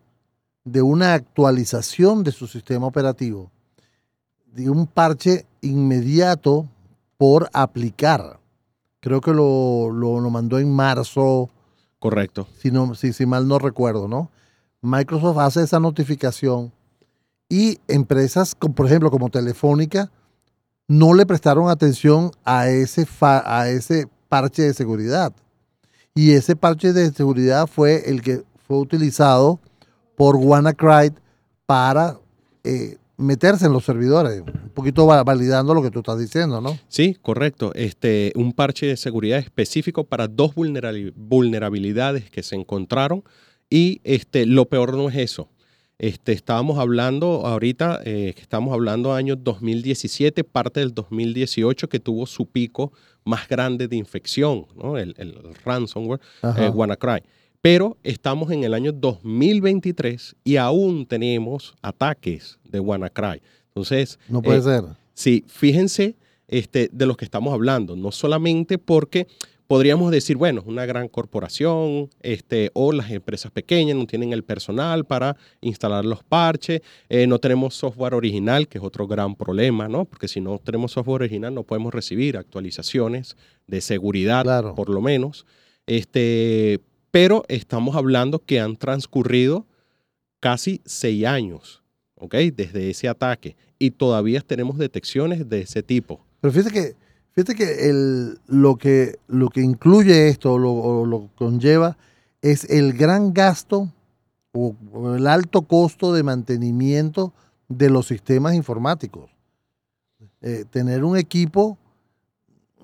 de 0.62 0.82
una 0.82 1.14
actualización 1.14 2.22
de 2.22 2.30
su 2.30 2.46
sistema 2.46 2.86
operativo, 2.86 3.50
de 4.46 4.70
un 4.70 4.86
parche 4.86 5.46
inmediato 5.60 6.68
por 7.16 7.50
aplicar. 7.52 8.38
Creo 9.00 9.20
que 9.20 9.32
lo, 9.32 9.90
lo, 9.90 10.30
mandó 10.30 10.60
en 10.60 10.72
marzo. 10.72 11.50
Correcto. 11.98 12.46
Si, 12.56 12.70
no, 12.70 12.94
si, 12.94 13.12
si 13.12 13.26
mal 13.26 13.48
no 13.48 13.58
recuerdo, 13.58 14.06
¿no? 14.06 14.30
Microsoft 14.80 15.38
hace 15.38 15.64
esa 15.64 15.80
notificación 15.80 16.72
y 17.50 17.78
empresas, 17.88 18.54
por 18.54 18.86
ejemplo, 18.86 19.10
como 19.10 19.28
Telefónica, 19.28 20.10
no 20.88 21.12
le 21.12 21.26
prestaron 21.26 21.68
atención 21.68 22.30
a 22.44 22.68
ese, 22.68 23.06
a 23.20 23.68
ese 23.68 24.06
parche 24.28 24.62
de 24.62 24.72
seguridad. 24.72 25.32
Y 26.14 26.32
ese 26.32 26.56
parche 26.56 26.92
de 26.92 27.12
seguridad 27.12 27.66
fue 27.66 28.08
el 28.08 28.22
que 28.22 28.44
fue 28.66 28.78
utilizado 28.78 29.60
por 30.16 30.36
WannaCry 30.36 31.12
para 31.66 32.18
eh, 32.64 32.96
meterse 33.16 33.66
en 33.66 33.72
los 33.72 33.84
servidores, 33.84 34.40
un 34.40 34.70
poquito 34.70 35.06
validando 35.06 35.74
lo 35.74 35.82
que 35.82 35.90
tú 35.90 36.00
estás 36.00 36.18
diciendo, 36.18 36.60
¿no? 36.60 36.78
Sí, 36.88 37.16
correcto. 37.20 37.72
Este, 37.74 38.32
un 38.36 38.52
parche 38.52 38.86
de 38.86 38.96
seguridad 38.96 39.38
específico 39.38 40.04
para 40.04 40.28
dos 40.28 40.52
vulnerabilidades 40.54 42.30
que 42.30 42.42
se 42.42 42.56
encontraron 42.56 43.24
y 43.68 44.00
este, 44.04 44.46
lo 44.46 44.66
peor 44.66 44.96
no 44.96 45.08
es 45.08 45.16
eso. 45.16 45.48
Este, 46.00 46.32
estábamos 46.32 46.78
hablando 46.78 47.46
ahorita, 47.46 48.00
eh, 48.06 48.32
estamos 48.38 48.72
hablando 48.72 49.12
año 49.12 49.36
2017, 49.36 50.44
parte 50.44 50.80
del 50.80 50.94
2018 50.94 51.90
que 51.90 52.00
tuvo 52.00 52.24
su 52.24 52.46
pico 52.46 52.90
más 53.22 53.46
grande 53.46 53.86
de 53.86 53.96
infección, 53.96 54.64
¿no? 54.82 54.96
el, 54.96 55.14
ransomware, 55.62 56.18
eh, 56.56 56.70
WannaCry. 56.70 57.22
Pero 57.60 57.98
estamos 58.02 58.50
en 58.50 58.64
el 58.64 58.72
año 58.72 58.92
2023 58.92 60.36
y 60.42 60.56
aún 60.56 61.04
tenemos 61.04 61.74
ataques 61.82 62.58
de 62.64 62.80
WannaCry. 62.80 63.42
Entonces. 63.66 64.18
No 64.26 64.40
puede 64.40 64.60
eh, 64.60 64.62
ser. 64.62 64.84
Sí, 65.12 65.44
fíjense 65.48 66.16
este, 66.48 66.88
de 66.90 67.04
los 67.04 67.18
que 67.18 67.26
estamos 67.26 67.52
hablando. 67.52 67.94
No 67.94 68.10
solamente 68.10 68.78
porque 68.78 69.26
podríamos 69.70 70.10
decir, 70.10 70.36
bueno, 70.36 70.64
una 70.66 70.84
gran 70.84 71.06
corporación 71.06 72.10
este, 72.22 72.72
o 72.74 72.90
las 72.90 73.12
empresas 73.12 73.52
pequeñas 73.52 73.96
no 73.96 74.04
tienen 74.04 74.32
el 74.32 74.42
personal 74.42 75.04
para 75.04 75.36
instalar 75.60 76.04
los 76.04 76.24
parches, 76.24 76.80
eh, 77.08 77.28
no 77.28 77.38
tenemos 77.38 77.76
software 77.76 78.14
original, 78.14 78.66
que 78.66 78.78
es 78.78 78.84
otro 78.84 79.06
gran 79.06 79.36
problema, 79.36 79.86
¿no? 79.86 80.06
Porque 80.06 80.26
si 80.26 80.40
no 80.40 80.58
tenemos 80.58 80.90
software 80.90 81.22
original 81.22 81.54
no 81.54 81.62
podemos 81.62 81.94
recibir 81.94 82.36
actualizaciones 82.36 83.36
de 83.68 83.80
seguridad, 83.80 84.74
por 84.74 84.88
lo 84.88 85.00
menos. 85.00 85.46
Este, 85.86 86.80
pero 87.12 87.44
estamos 87.46 87.94
hablando 87.94 88.40
que 88.40 88.58
han 88.58 88.76
transcurrido 88.76 89.68
casi 90.40 90.80
seis 90.84 91.24
años, 91.26 91.84
¿ok? 92.16 92.34
Desde 92.56 92.90
ese 92.90 93.06
ataque 93.06 93.54
y 93.78 93.92
todavía 93.92 94.40
tenemos 94.40 94.78
detecciones 94.78 95.48
de 95.48 95.60
ese 95.60 95.84
tipo. 95.84 96.26
Pero 96.40 96.52
fíjate 96.52 96.72
que, 96.72 97.09
fíjate 97.32 97.54
que, 97.54 97.88
el, 97.88 98.38
lo, 98.46 98.76
que 98.76 99.18
lo 99.28 99.48
que 99.48 99.60
incluye 99.60 100.28
esto 100.28 100.54
o 100.54 101.06
lo, 101.06 101.28
conlleva 101.36 101.96
es 102.42 102.64
el 102.70 102.92
gran 102.92 103.32
gasto 103.32 103.88
o, 104.52 104.74
el 105.16 105.26
alto 105.26 105.62
costo 105.62 106.12
de 106.12 106.22
mantenimiento 106.22 107.32
de 107.68 107.90
los 107.90 108.06
sistemas 108.06 108.54
informáticos. 108.54 109.30
Eh, 110.42 110.64
tener 110.70 111.04
un 111.04 111.16
equipo 111.16 111.76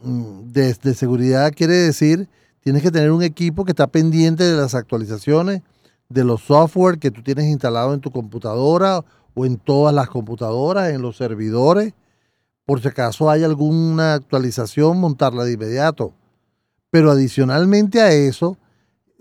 mm, 0.02 0.52
de, 0.52 0.74
de 0.74 0.94
seguridad 0.94 1.52
quiere 1.54 1.74
decir 1.74 2.28
Tienes 2.66 2.82
que 2.82 2.90
tener 2.90 3.12
un 3.12 3.22
equipo 3.22 3.64
que 3.64 3.70
está 3.70 3.86
pendiente 3.86 4.42
de 4.42 4.56
las 4.56 4.74
actualizaciones, 4.74 5.62
de 6.08 6.24
los 6.24 6.42
software 6.42 6.98
que 6.98 7.12
tú 7.12 7.22
tienes 7.22 7.44
instalado 7.44 7.94
en 7.94 8.00
tu 8.00 8.10
computadora 8.10 9.04
o 9.36 9.46
en 9.46 9.56
todas 9.56 9.94
las 9.94 10.08
computadoras, 10.08 10.90
en 10.90 11.00
los 11.00 11.16
servidores. 11.16 11.94
Por 12.66 12.82
si 12.82 12.88
acaso 12.88 13.30
hay 13.30 13.44
alguna 13.44 14.14
actualización, 14.14 14.98
montarla 14.98 15.44
de 15.44 15.52
inmediato. 15.52 16.12
Pero 16.90 17.12
adicionalmente 17.12 18.00
a 18.00 18.12
eso, 18.12 18.58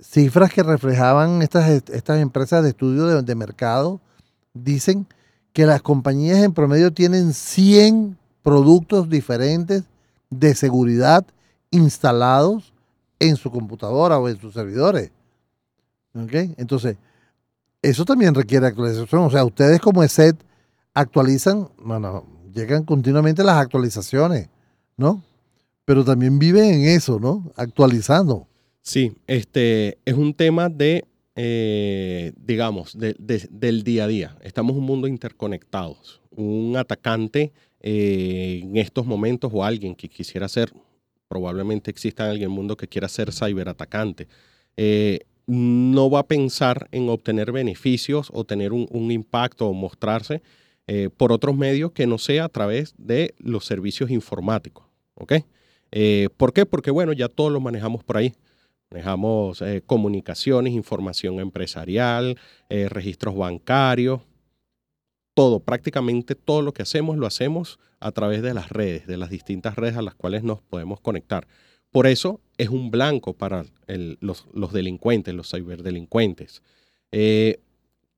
cifras 0.01 0.51
que 0.51 0.63
reflejaban 0.63 1.43
estas, 1.43 1.69
estas 1.69 2.19
empresas 2.19 2.63
de 2.63 2.69
estudio 2.69 3.21
de, 3.21 3.35
mercado 3.35 4.01
dicen 4.53 5.05
que 5.53 5.65
las 5.65 5.81
compañías 5.83 6.43
en 6.43 6.53
promedio 6.53 6.91
tienen 6.91 7.33
100 7.33 8.17
productos 8.41 9.09
diferentes 9.09 9.83
de 10.29 10.55
seguridad 10.55 11.25
instalados 11.69 12.73
en 13.19 13.35
su 13.35 13.51
computadora 13.51 14.17
o 14.17 14.27
en 14.27 14.39
sus 14.39 14.53
servidores. 14.53 15.11
Entonces, 16.13 16.97
eso 17.81 18.05
también 18.05 18.33
requiere 18.33 18.65
actualización. 18.65 19.21
O 19.23 19.29
sea, 19.29 19.43
ustedes 19.45 19.79
como 19.79 20.01
ESET 20.01 20.35
actualizan, 20.93 21.69
bueno, 21.77 22.25
llegan 22.55 22.83
continuamente 22.85 23.43
las 23.43 23.57
actualizaciones, 23.57 24.49
¿no? 24.97 25.21
Pero 25.83 26.03
también 26.03 26.39
viven 26.39 26.65
en 26.65 26.85
eso, 26.85 27.19
¿no? 27.19 27.51
Actualizando. 27.55 28.47
Sí, 28.81 29.15
este 29.27 29.99
es 30.05 30.15
un 30.15 30.33
tema 30.33 30.69
de, 30.69 31.05
eh, 31.35 32.31
digamos, 32.37 32.97
del 32.97 33.83
día 33.83 34.05
a 34.05 34.07
día. 34.07 34.37
Estamos 34.41 34.75
un 34.75 34.85
mundo 34.85 35.07
interconectados. 35.07 36.21
Un 36.31 36.75
atacante 36.77 37.51
eh, 37.81 38.61
en 38.63 38.77
estos 38.77 39.05
momentos 39.05 39.51
o 39.53 39.63
alguien 39.63 39.93
que 39.93 40.09
quisiera 40.09 40.47
hacer 40.47 40.73
probablemente 41.27 41.91
exista 41.91 42.33
en 42.33 42.41
el 42.41 42.49
mundo 42.49 42.77
que 42.77 42.87
quiera 42.87 43.07
ser 43.07 43.31
ciberatacante, 43.31 44.27
eh, 44.77 45.19
no 45.47 46.09
va 46.09 46.19
a 46.19 46.27
pensar 46.27 46.87
en 46.91 47.09
obtener 47.09 47.51
beneficios 47.51 48.29
o 48.33 48.43
tener 48.45 48.73
un, 48.73 49.11
impacto 49.11 49.67
o 49.67 49.73
mostrarse 49.73 50.41
eh, 50.87 51.09
por 51.15 51.31
otros 51.31 51.55
medios 51.55 51.91
que 51.91 52.07
no 52.07 52.17
sea 52.17 52.45
a 52.45 52.49
través 52.49 52.93
de 52.97 53.33
los 53.37 53.65
servicios 53.65 54.11
informáticos. 54.11 54.85
Eh, 55.91 56.29
¿Por 56.37 56.53
qué? 56.53 56.65
Porque, 56.65 56.91
bueno, 56.91 57.13
ya 57.13 57.29
todos 57.29 57.51
lo 57.51 57.59
manejamos 57.59 58.03
por 58.03 58.17
ahí. 58.17 58.33
Manejamos 58.91 59.63
comunicaciones, 59.87 60.73
información 60.73 61.39
empresarial, 61.39 62.37
registros 62.69 63.35
bancarios, 63.35 64.21
todo, 65.35 65.59
prácticamente 65.59 66.33
todo 66.33 66.61
lo 66.61 66.73
que 66.73 66.81
hacemos 66.81 67.17
lo 67.17 67.27
hacemos 67.27 67.77
a 67.99 68.11
través 68.11 68.41
de 68.41 68.53
las 68.53 68.69
redes, 68.69 69.05
de 69.05 69.17
las 69.17 69.29
distintas 69.29 69.75
redes 69.75 69.97
a 69.97 70.01
las 70.01 70.15
cuales 70.15 70.43
nos 70.43 70.61
podemos 70.61 71.01
conectar. 71.01 71.47
Por 71.91 72.07
eso 72.07 72.41
es 72.57 72.69
un 72.69 72.91
blanco 72.91 73.33
para 73.33 73.65
los, 74.19 74.73
delincuentes, 74.73 75.33
los 75.33 75.51
ciberdelincuentes. 75.51 76.61
Eh, 77.11 77.59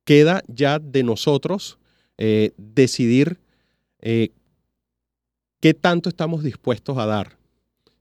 queda 0.03 0.41
ya 0.47 0.79
de 0.79 1.03
nosotros 1.03 1.77
eh, 2.17 2.51
decidir 2.57 3.39
eh, 3.99 4.29
qué 5.59 5.73
tanto 5.73 6.09
estamos 6.09 6.43
dispuestos 6.43 6.97
a 6.97 7.05
dar. 7.05 7.37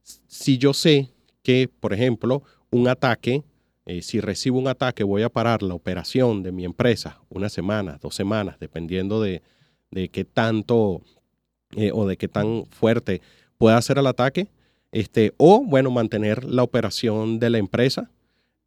Si 0.03 0.59
yo 0.59 0.73
sé 0.73 1.11
que, 1.43 1.69
por 1.69 1.93
ejemplo, 1.93 2.43
un 2.71 2.89
ataque 2.89 3.43
eh, 3.87 4.03
si 4.03 4.21
recibo 4.21 4.59
un 4.59 4.67
ataque, 4.67 5.05
voy 5.05 5.23
a 5.23 5.29
parar 5.29 5.63
la 5.63 5.75
operación 5.75 6.43
de 6.43 6.51
mi 6.51 6.65
empresa 6.65 7.21
una 7.29 7.49
semana, 7.49 7.99
dos 8.03 8.17
semanas, 8.17 8.59
dependiendo 8.59 9.23
de, 9.23 9.43
qué 10.11 10.25
tanto 10.25 11.03
o 11.93 12.07
de 12.07 12.17
qué 12.17 12.27
tan 12.27 12.67
fuerte 12.67 13.23
pueda 13.59 13.81
ser 13.81 13.99
el 13.99 14.09
ataque. 14.09 14.49
Este, 14.91 15.35
o, 15.37 15.65
bueno, 15.65 15.93
mantener 15.93 16.45
la 16.45 16.65
operación 16.65 17.39
de 17.39 17.51
la 17.51 17.59
empresa 17.59 18.11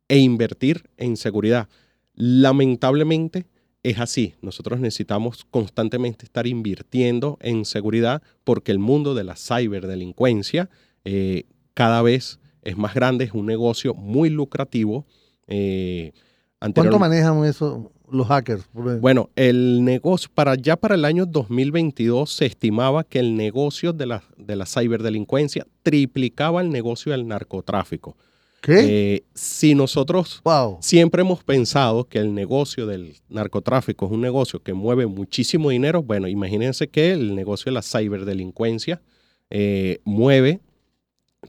e 0.08 0.20
invertir 0.20 0.89
en 0.96 1.18
seguridad. 1.18 1.68
Lamentablemente 2.13 3.46
es 3.83 4.00
así. 4.00 4.36
Nosotros 4.41 4.79
necesitamos 4.79 5.45
constantemente 5.50 6.25
estar 6.25 6.48
invirtiendo 6.48 7.38
en 7.41 7.65
seguridad 7.65 8.21
porque 8.43 8.71
el 8.71 8.79
mundo 8.79 9.15
de 9.15 9.24
la 9.24 9.36
ciberdelincuencia 9.36 10.69
eh, 11.05 11.43
cada 11.74 12.01
vez 12.01 12.39
es 12.62 12.77
más 12.77 12.93
grande, 12.93 13.25
es 13.25 13.33
un 13.33 13.45
negocio 13.45 13.93
muy 13.93 14.29
lucrativo. 14.29 15.05
Eh, 15.48 16.12
¿Cuánto 16.59 17.00
manejan 17.00 17.45
eso 17.45 17.91
los 18.12 18.27
hackers? 18.27 18.67
Bueno, 18.74 19.29
el 19.36 19.83
negocio, 19.86 20.29
para 20.33 20.55
ya 20.55 20.75
para 20.75 20.95
el 20.95 21.05
año 21.05 21.25
2022 21.25 22.29
se 22.31 22.45
estimaba 22.45 23.05
que 23.05 23.19
el 23.19 23.38
negocio 23.38 23.93
de 23.93 24.07
la, 24.07 24.24
de 24.38 24.55
la 24.57 24.65
ciberdelincuencia 24.65 25.65
triplicaba 25.83 26.62
el 26.62 26.69
negocio 26.69 27.13
del 27.13 27.27
narcotráfico. 27.27 28.17
¿Qué? 28.62 29.16
Eh, 29.16 29.24
si 29.34 29.74
nosotros 29.74 30.42
wow. 30.44 30.78
siempre 30.82 31.22
hemos 31.22 31.44
pensado 31.44 32.08
que 32.08 32.20
el 32.20 32.34
negocio 32.34 32.86
del 32.86 33.16
narcotráfico 33.30 34.06
es 34.06 34.12
un 34.12 34.22
negocio 34.22 34.62
que 34.62 34.74
mueve 34.74 35.08
muchísimo 35.08 35.70
dinero, 35.70 36.04
bueno, 36.04 36.28
imagínense 36.28 36.89
que 36.89 37.12
el 37.12 37.36
negocio 37.36 37.70
de 37.70 37.75
la 37.75 37.82
ciberdelincuencia 37.82 39.01
eh, 39.50 40.00
mueve 40.04 40.60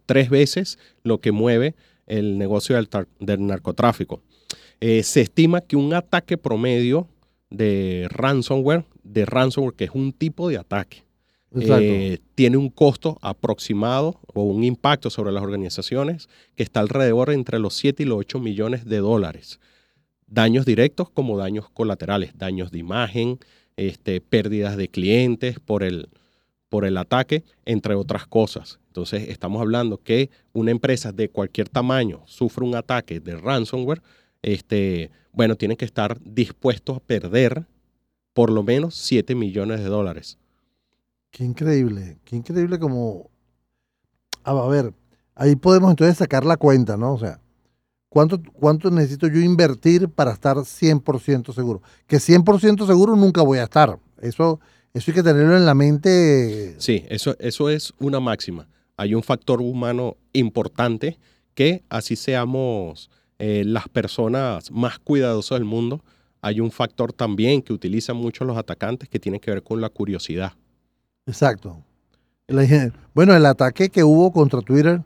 tres 0.07 0.31
veces 0.31 0.79
lo 1.03 1.21
que 1.21 1.33
mueve 1.33 1.75
el 2.07 2.39
negocio 2.39 2.77
del, 3.19 3.47
narcotráfico. 3.47 4.23
Eh, 4.81 5.03
se 5.03 5.21
estima 5.21 5.61
que 5.61 5.77
un 5.77 5.95
ataque 5.95 6.39
promedio 6.39 7.09
de 7.51 8.07
ransomware, 8.11 8.85
de 9.03 9.27
ransomware, 9.27 9.75
que 9.75 9.85
es 9.85 9.91
un 9.93 10.13
tipo 10.13 10.49
de 10.49 10.59
ataque. 10.59 11.05
Eh, 11.53 12.19
tiene 12.37 12.57
un 12.57 12.71
costo 12.71 13.19
aproximado 13.23 14.21
o 14.35 14.45
un 14.45 14.63
impacto 14.63 15.11
sobre 15.11 15.33
las 15.33 15.43
organizaciones 15.43 16.29
que 16.55 16.63
está 16.63 16.81
alrededor 16.81 17.31
entre 17.31 17.59
los 17.59 17.75
7 17.75 18.03
y 18.03 18.07
los 18.07 18.19
8 18.19 18.39
millones 18.39 18.85
de 18.85 18.99
dólares. 18.99 19.59
Daños 20.27 20.65
directos 20.65 21.11
como 21.11 21.37
daños 21.37 21.69
colaterales, 21.71 22.39
daños 22.39 22.71
de 22.71 22.79
imagen, 22.79 23.41
este, 23.77 24.21
pérdidas 24.21 24.77
de 24.77 24.89
clientes 24.89 25.59
por 25.59 25.83
el, 25.83 26.09
por 26.69 26.85
el 26.85 26.97
ataque, 26.97 27.45
entre 27.65 27.95
otras 27.95 28.27
cosas. 28.27 28.79
Entonces, 28.87 29.29
estamos 29.29 29.61
hablando 29.61 29.99
que 29.99 30.31
una 30.53 30.71
empresa 30.71 31.13
de 31.13 31.29
cualquier 31.29 31.69
tamaño 31.69 32.23
sufre 32.27 32.65
un 32.65 32.77
ataque 32.77 33.21
de 33.21 33.37
ransomware, 33.37 34.03
este, 34.43 35.11
bueno, 35.33 35.57
tiene 35.57 35.77
que 35.77 35.85
estar 35.85 36.19
dispuesto 36.23 36.95
a 36.95 37.01
perder 37.01 37.67
por 38.33 38.51
lo 38.51 38.63
menos 38.63 38.95
7 38.95 39.35
millones 39.35 39.81
de 39.81 39.87
dólares. 39.87 40.39
Qué 41.31 41.45
increíble, 41.45 42.19
qué 42.25 42.37
increíble 42.37 42.79
como... 42.79 43.31
Ah, 44.43 44.53
a 44.53 44.69
ver, 44.69 44.93
ahí 45.35 45.57
podemos 45.57 45.91
entonces 45.91 46.17
sacar 46.17 46.45
la 46.45 46.57
cuenta, 46.57 46.97
¿no? 46.97 47.15
O 47.15 47.19
sea, 47.19 47.41
¿cuánto, 48.09 48.41
cuánto 48.55 48.91
necesito 48.91 49.29
yo 49.29 49.41
invertir 49.41 50.09
para 50.09 50.33
estar 50.33 50.57
100% 50.57 51.55
seguro? 51.55 51.83
Que 52.07 52.17
100% 52.17 52.87
seguro 52.87 53.17
nunca 53.17 53.43
voy 53.43 53.59
a 53.59 53.65
estar. 53.65 53.99
Eso, 54.21 54.61
eso 54.93 55.11
hay 55.11 55.15
que 55.15 55.23
tenerlo 55.23 55.57
en 55.57 55.67
la 55.67 55.75
mente. 55.75 56.75
Sí, 56.79 57.05
eso, 57.09 57.37
eso 57.39 57.71
es 57.71 57.93
una 57.99 58.19
máxima. 58.19 58.69
Hay 58.97 59.15
un 59.15 59.23
factor 59.23 59.61
humano 59.61 60.17
importante 60.33 61.19
que 61.55 61.85
así 61.89 62.17
seamos 62.17 63.11
eh, 63.39 63.65
las 63.65 63.89
personas 63.89 64.71
más 64.71 64.99
cuidadosas 64.99 65.59
del 65.59 65.65
mundo, 65.65 66.05
hay 66.43 66.61
un 66.61 66.71
factor 66.71 67.13
también 67.13 67.63
que 67.63 67.73
utilizan 67.73 68.17
mucho 68.17 68.45
los 68.45 68.59
atacantes 68.59 69.09
que 69.09 69.19
tiene 69.19 69.41
que 69.41 69.51
ver 69.51 69.63
con 69.63 69.81
la 69.81 69.89
curiosidad. 69.89 70.53
Exacto. 71.31 71.83
Bueno, 73.15 73.37
el 73.37 73.47
ataque 73.47 73.91
que 73.91 74.03
hubo 74.03 74.33
contra 74.33 74.61
Twitter 74.61 75.03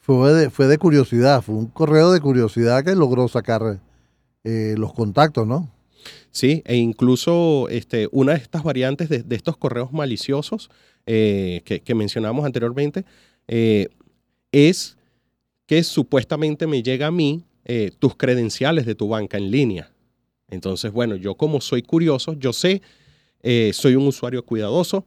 fue 0.00 0.32
de, 0.32 0.50
fue 0.50 0.66
de 0.66 0.78
curiosidad, 0.78 1.42
fue 1.42 1.54
un 1.54 1.66
correo 1.66 2.10
de 2.10 2.20
curiosidad 2.20 2.84
que 2.84 2.96
logró 2.96 3.28
sacar 3.28 3.80
eh, 4.42 4.74
los 4.76 4.92
contactos, 4.92 5.46
¿no? 5.46 5.70
Sí, 6.32 6.62
e 6.66 6.76
incluso 6.76 7.68
este, 7.68 8.08
una 8.10 8.32
de 8.32 8.38
estas 8.38 8.64
variantes 8.64 9.08
de, 9.08 9.24
estos 9.36 9.56
correos 9.56 9.92
maliciosos 9.92 10.70
eh, 11.06 11.62
que, 11.64 11.80
que 11.80 11.94
mencionamos 11.94 12.44
anteriormente 12.44 13.04
eh, 13.46 13.88
es 14.50 14.96
que 15.66 15.84
supuestamente 15.84 16.66
me 16.66 16.82
llega 16.82 17.06
a 17.06 17.10
mí 17.12 17.44
tus 18.00 18.16
credenciales 18.16 18.84
de 18.84 18.96
tu 18.96 19.06
banca 19.06 19.36
en 19.36 19.48
línea. 19.52 19.92
Entonces, 20.48 20.90
bueno, 20.90 21.14
yo 21.14 21.36
como 21.36 21.60
soy 21.60 21.82
curioso, 21.82 22.32
yo 22.32 22.52
sé, 22.52 22.82
soy 23.72 23.94
un 23.94 24.08
usuario 24.08 24.44
cuidadoso, 24.44 25.04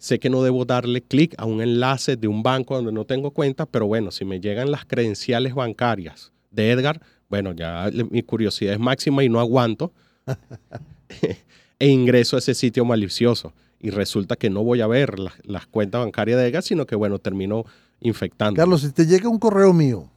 sé 0.00 0.18
que 0.18 0.30
no 0.30 0.42
debo 0.42 0.64
darle 0.64 1.02
clic 1.02 1.34
a 1.36 1.44
un 1.44 1.60
enlace 1.60 2.16
de 2.16 2.26
un 2.26 2.42
banco 2.42 2.74
donde 2.74 2.90
no 2.90 3.04
tengo 3.04 3.32
cuenta, 3.32 3.66
pero 3.66 3.86
bueno, 3.86 4.10
si 4.10 4.24
me 4.24 4.40
llegan 4.40 4.70
las 4.70 4.86
credenciales 4.86 5.54
bancarias 5.54 6.32
de 6.50 6.70
Edgar, 6.70 7.02
bueno, 7.28 7.52
ya 7.52 7.90
mi 8.10 8.22
curiosidad 8.22 8.72
es 8.72 8.80
máxima 8.80 9.22
y 9.22 9.28
no 9.28 9.40
aguanto 9.40 9.92
e 11.78 11.86
ingreso 11.86 12.36
a 12.36 12.38
ese 12.38 12.54
sitio 12.54 12.84
malicioso. 12.84 13.52
Y 13.78 13.90
resulta 13.90 14.36
que 14.36 14.50
no 14.50 14.64
voy 14.64 14.80
a 14.80 14.86
ver 14.86 15.18
las, 15.18 15.34
las 15.44 15.66
cuentas 15.66 16.00
bancarias 16.00 16.38
de 16.38 16.48
Edgar, 16.48 16.62
sino 16.62 16.86
que, 16.86 16.96
bueno, 16.96 17.18
termino 17.18 17.66
infectando. 18.00 18.56
Carlos, 18.56 18.80
si 18.80 18.92
te 18.92 19.06
llega 19.06 19.28
un 19.28 19.38
correo 19.38 19.72
mío, 19.74 20.08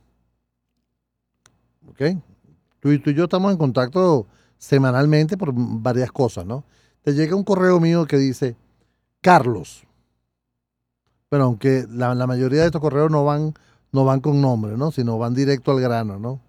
¿ok? 1.89 2.01
Tú 2.79 2.91
y, 2.91 2.99
tú 2.99 3.09
y 3.09 3.13
yo 3.13 3.25
estamos 3.25 3.51
en 3.51 3.57
contacto 3.57 4.27
semanalmente 4.57 5.37
por 5.37 5.51
varias 5.53 6.11
cosas, 6.11 6.45
¿no? 6.45 6.63
Te 7.03 7.13
llega 7.13 7.35
un 7.35 7.43
correo 7.43 7.81
mío 7.81 8.05
que 8.05 8.17
dice, 8.17 8.55
Carlos. 9.23 9.83
Bueno, 11.31 11.45
aunque 11.45 11.85
la, 11.89 12.13
mayoría 12.27 12.59
de 12.59 12.65
estos 12.65 12.81
correos 12.81 13.09
no 13.09 13.23
van, 13.23 13.53
no 13.93 14.03
van 14.03 14.19
con 14.19 14.41
nombre, 14.41 14.77
¿no? 14.77 14.91
Sino 14.91 15.17
van 15.17 15.33
directo 15.33 15.71
al 15.71 15.79
grano, 15.79 16.19
¿no? 16.19 16.41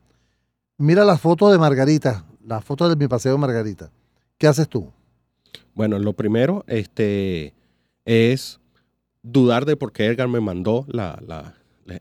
Mira 0.77 1.05
las 1.05 1.21
fotos 1.21 1.53
de 1.53 1.59
Margarita, 1.59 2.25
las 2.45 2.65
fotos 2.65 2.91
de 2.91 2.97
mi 2.97 3.07
paseo 3.07 3.39
Margarita. 3.39 3.91
¿Qué 4.37 4.49
haces 4.49 4.69
tú? 4.69 4.91
Bueno, 5.75 6.01
lo 6.01 6.15
primero 6.15 6.65
este, 6.67 7.55
es 8.05 8.59
dudar 9.23 9.67
de 9.67 9.77
por 9.77 9.93
qué 9.93 10.07
Edgar 10.07 10.27
me 10.27 10.41
mandó 10.41 10.85
la- 10.89 11.55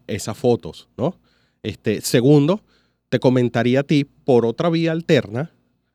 esas 0.08 0.36
fotos, 0.36 0.90
¿no? 0.98 1.16
Este, 1.62 2.02
segundo, 2.02 2.62
te 3.10 3.20
comentaría 3.20 3.82
a 3.82 3.84
ti 3.84 4.06
por 4.06 4.44
otra 4.44 4.70
vía 4.70 4.92
alterna. 4.92 5.52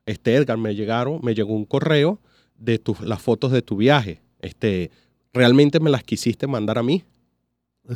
Este, 0.07 0.37
Edgar, 0.37 0.57
me 0.57 0.77
llegaron, 0.77 1.19
me 1.23 1.35
llegó 1.35 1.53
un 1.53 1.65
correo 1.65 2.21
de 2.57 2.79
tus 2.79 3.01
las 3.01 3.21
fotos 3.21 3.51
de 3.51 3.61
tu 3.61 3.77
viaje. 3.77 4.23
Este, 4.41 4.91
¿realmente 5.33 5.81
me 5.81 5.91
las 5.91 6.03
quisiste 6.03 6.47
mandar 6.47 6.79
a 6.79 6.83
mí? 6.83 7.05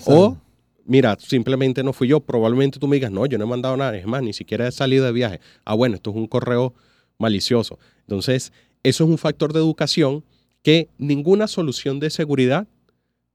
O, 0.07 0.37
mira, 0.85 1.17
simplemente 1.19 1.83
no 1.83 1.93
fui 1.93 2.09
yo. 2.09 2.21
Probablemente 2.21 2.79
tú 2.79 2.89
me 2.89 2.97
digas, 2.97 3.11
no, 3.11 3.27
yo 3.27 3.39
no 3.39 3.45
he 3.45 3.49
mandado 3.49 3.77
nada. 3.77 3.97
Es 3.97 4.07
más, 4.07 4.23
ni 4.23 4.33
siquiera 4.33 4.67
he 4.67 4.73
salido 4.73 5.05
de 5.05 5.13
viaje. 5.13 5.41
Ah, 5.65 5.75
bueno, 5.75 5.97
esto 5.97 6.11
es 6.11 6.17
un 6.17 6.27
correo 6.27 6.75
malicioso. 7.19 7.79
Entonces, 8.01 8.53
eso 8.83 9.05
es 9.05 9.11
un 9.11 9.19
factor 9.19 9.53
de 9.53 9.61
educación 9.61 10.25
que 10.63 10.89
ninguna 10.99 11.47
solución 11.47 12.01
de 12.01 12.11
seguridad 12.11 12.67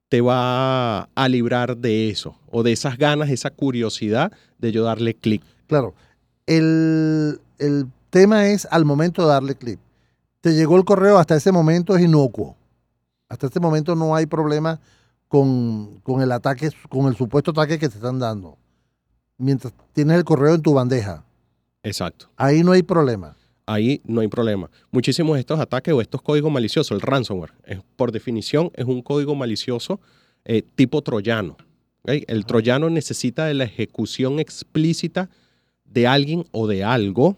te 0.09 0.21
va 0.21 1.03
a 1.03 1.29
librar 1.29 1.77
de 1.77 2.09
eso 2.09 2.37
o 2.49 2.63
de 2.63 2.71
esas 2.71 2.97
ganas, 2.97 3.29
esa 3.29 3.49
curiosidad 3.49 4.31
de 4.57 4.71
yo 4.71 4.83
darle 4.83 5.13
clic. 5.13 5.43
Claro. 5.67 5.93
El, 6.45 7.41
el 7.59 7.87
tema 8.09 8.47
es 8.47 8.67
al 8.71 8.85
momento 8.85 9.23
de 9.23 9.27
darle 9.27 9.55
clic. 9.55 9.79
Te 10.39 10.53
llegó 10.53 10.77
el 10.77 10.85
correo, 10.85 11.17
hasta 11.17 11.35
ese 11.35 11.51
momento 11.51 11.97
es 11.97 12.03
inocuo. 12.03 12.55
Hasta 13.29 13.47
este 13.47 13.59
momento 13.59 13.95
no 13.95 14.15
hay 14.15 14.25
problema 14.25 14.79
con, 15.27 15.99
con 16.01 16.21
el 16.21 16.31
ataque, 16.31 16.69
con 16.89 17.07
el 17.07 17.15
supuesto 17.15 17.51
ataque 17.51 17.77
que 17.79 17.89
te 17.89 17.95
están 17.95 18.19
dando. 18.19 18.57
Mientras 19.37 19.73
tienes 19.93 20.17
el 20.17 20.23
correo 20.23 20.55
en 20.55 20.61
tu 20.61 20.73
bandeja. 20.73 21.23
Exacto. 21.83 22.29
Ahí 22.37 22.63
no 22.63 22.71
hay 22.71 22.83
problema. 22.83 23.35
Ahí 23.65 24.01
no 24.05 24.21
hay 24.21 24.29
problema. 24.29 24.69
Muchísimos 24.91 25.35
de 25.35 25.41
estos 25.41 25.59
ataques 25.59 25.93
o 25.93 26.01
estos 26.01 26.21
códigos 26.21 26.51
maliciosos, 26.51 26.91
el 26.95 27.01
ransomware, 27.01 27.53
es- 27.65 27.81
por 27.97 28.11
definición 28.11 28.71
es 28.75 28.85
un 28.85 29.01
código 29.01 29.35
malicioso 29.35 29.99
eh, 30.45 30.61
tipo 30.75 31.01
troyano. 31.01 31.57
El 32.05 32.45
troyano 32.45 32.89
necesita 32.89 33.45
de 33.45 33.53
la 33.53 33.65
ejecución 33.65 34.39
explícita 34.39 35.29
de 35.83 36.07
alguien 36.07 36.45
o 36.51 36.65
de 36.65 36.85
algo 36.85 37.35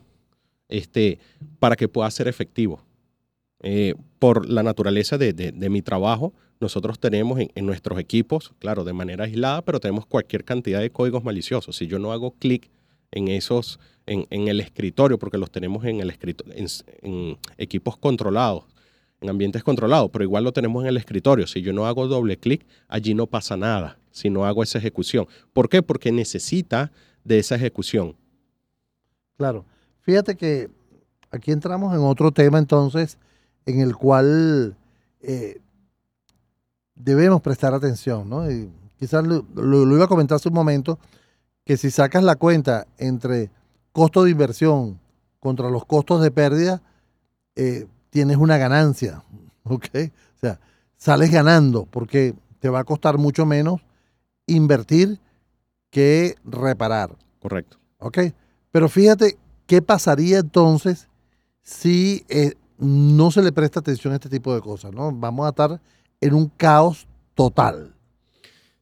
este, 0.67 1.17
para 1.57 1.75
que 1.75 1.87
pueda 1.87 2.11
ser 2.11 2.27
efectivo. 2.27 2.79
Eh, 3.61 3.95
por 4.19 4.47
la 4.49 4.63
naturaleza 4.63 5.17
de, 5.17 5.33
de- 5.33 5.69
mi 5.69 5.81
trabajo, 5.81 6.33
nosotros 6.59 6.99
tenemos 6.99 7.39
en, 7.39 7.65
nuestros 7.65 7.99
equipos, 7.99 8.53
claro, 8.59 8.83
de 8.83 8.93
manera 8.93 9.25
aislada, 9.25 9.61
pero 9.61 9.79
tenemos 9.79 10.05
cualquier 10.05 10.43
cantidad 10.43 10.79
de 10.79 10.91
códigos 10.91 11.23
maliciosos. 11.23 11.75
Si 11.75 11.87
yo 11.87 11.99
no 11.99 12.11
hago 12.11 12.31
clic 12.31 12.69
en 13.11 13.27
esos, 13.27 13.79
en, 14.05 14.47
el 14.47 14.59
escritorio, 14.59 15.17
porque 15.19 15.37
los 15.37 15.51
tenemos 15.51 15.85
en 15.85 15.99
el 15.99 16.13
en, 16.53 16.67
en 17.01 17.37
equipos 17.57 17.97
controlados, 17.97 18.65
en 19.21 19.29
ambientes 19.29 19.63
controlados, 19.63 20.09
pero 20.11 20.23
igual 20.23 20.43
lo 20.43 20.53
tenemos 20.53 20.83
en 20.83 20.89
el 20.89 20.97
escritorio. 20.97 21.47
Si 21.47 21.61
yo 21.61 21.73
no 21.73 21.85
hago 21.85 22.07
doble 22.07 22.37
clic, 22.37 22.65
allí 22.87 23.13
no 23.13 23.27
pasa 23.27 23.57
nada, 23.57 23.97
si 24.11 24.29
no 24.29 24.45
hago 24.45 24.63
esa 24.63 24.77
ejecución. 24.77 25.27
¿Por 25.53 25.69
qué? 25.69 25.81
Porque 25.81 26.11
necesita 26.11 26.91
de 27.23 27.39
esa 27.39 27.55
ejecución. 27.55 28.15
Claro. 29.37 29.65
Fíjate 30.01 30.35
que 30.35 30.69
aquí 31.31 31.51
entramos 31.51 31.93
en 31.93 32.01
otro 32.01 32.31
tema 32.31 32.57
entonces 32.57 33.17
en 33.69 33.81
el 33.81 33.95
cual 33.95 34.75
eh, 35.21 35.59
debemos 36.95 37.41
prestar 37.41 37.73
atención, 37.73 38.29
¿no? 38.29 38.49
Y 38.49 38.69
quizás 38.97 39.25
lo, 39.25 39.45
lo- 39.55 39.85
lo 39.85 39.95
iba 39.95 40.05
a 40.05 40.09
comentar 40.09 40.35
hace 40.37 40.49
un 40.49 40.55
momento, 40.55 40.99
que 41.65 41.77
si 41.77 41.91
sacas 41.91 42.23
la 42.23 42.35
cuenta 42.35 42.87
entre 42.97 43.49
costo 43.91 44.23
de 44.23 44.31
inversión 44.31 44.99
contra 45.39 45.69
los 45.69 45.85
costos 45.85 46.21
de 46.21 46.31
pérdida, 46.31 46.81
eh, 47.55 47.87
tienes 48.09 48.37
una 48.37 48.57
ganancia, 48.57 49.23
¿ok? 49.63 49.87
O 50.35 50.39
sea, 50.39 50.59
sales 50.97 51.31
ganando 51.31 51.85
porque 51.85 52.33
te 52.59 52.69
va 52.69 52.79
a 52.79 52.83
costar 52.83 53.17
mucho 53.17 53.45
menos 53.45 53.81
invertir 54.47 55.19
que 55.91 56.35
reparar. 56.43 57.15
Correcto. 57.41 57.77
¿Ok? 57.99 58.17
Pero 58.71 58.89
fíjate 58.89 59.37
qué 59.65 59.81
pasaría 59.81 60.39
entonces 60.39 61.07
si 61.61 62.25
eh, 62.29 62.53
no 62.79 63.29
se 63.29 63.41
le 63.41 63.51
presta 63.51 63.81
atención 63.81 64.13
a 64.13 64.15
este 64.15 64.29
tipo 64.29 64.53
de 64.55 64.61
cosas, 64.61 64.93
¿no? 64.93 65.11
Vamos 65.11 65.45
a 65.45 65.49
estar 65.49 65.81
en 66.21 66.33
un 66.33 66.47
caos 66.47 67.07
total. 67.35 67.93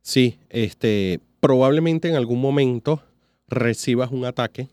Sí, 0.01 0.39
este, 0.49 1.19
probablemente 1.39 2.07
en 2.07 2.15
algún 2.15 2.39
momento 2.39 3.01
recibas 3.47 4.11
un 4.11 4.25
ataque, 4.25 4.69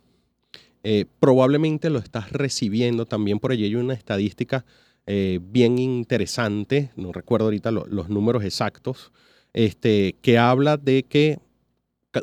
eh, 0.83 1.07
probablemente 1.19 1.91
lo 1.91 1.99
estás 1.99 2.31
recibiendo 2.31 3.07
también 3.07 3.39
por 3.39 3.53
allí 3.53 3.65
hay 3.65 3.75
una 3.75 3.95
estadística 3.95 4.65
eh, 5.07 5.41
bien 5.43 5.79
interesante, 5.79 6.91
no 6.97 7.13
recuerdo 7.13 7.47
ahorita 7.47 7.71
los 7.71 8.09
números 8.09 8.45
exactos, 8.45 9.13
este, 9.53 10.17
que 10.21 10.39
habla 10.39 10.77
de 10.77 11.03
que 11.03 11.39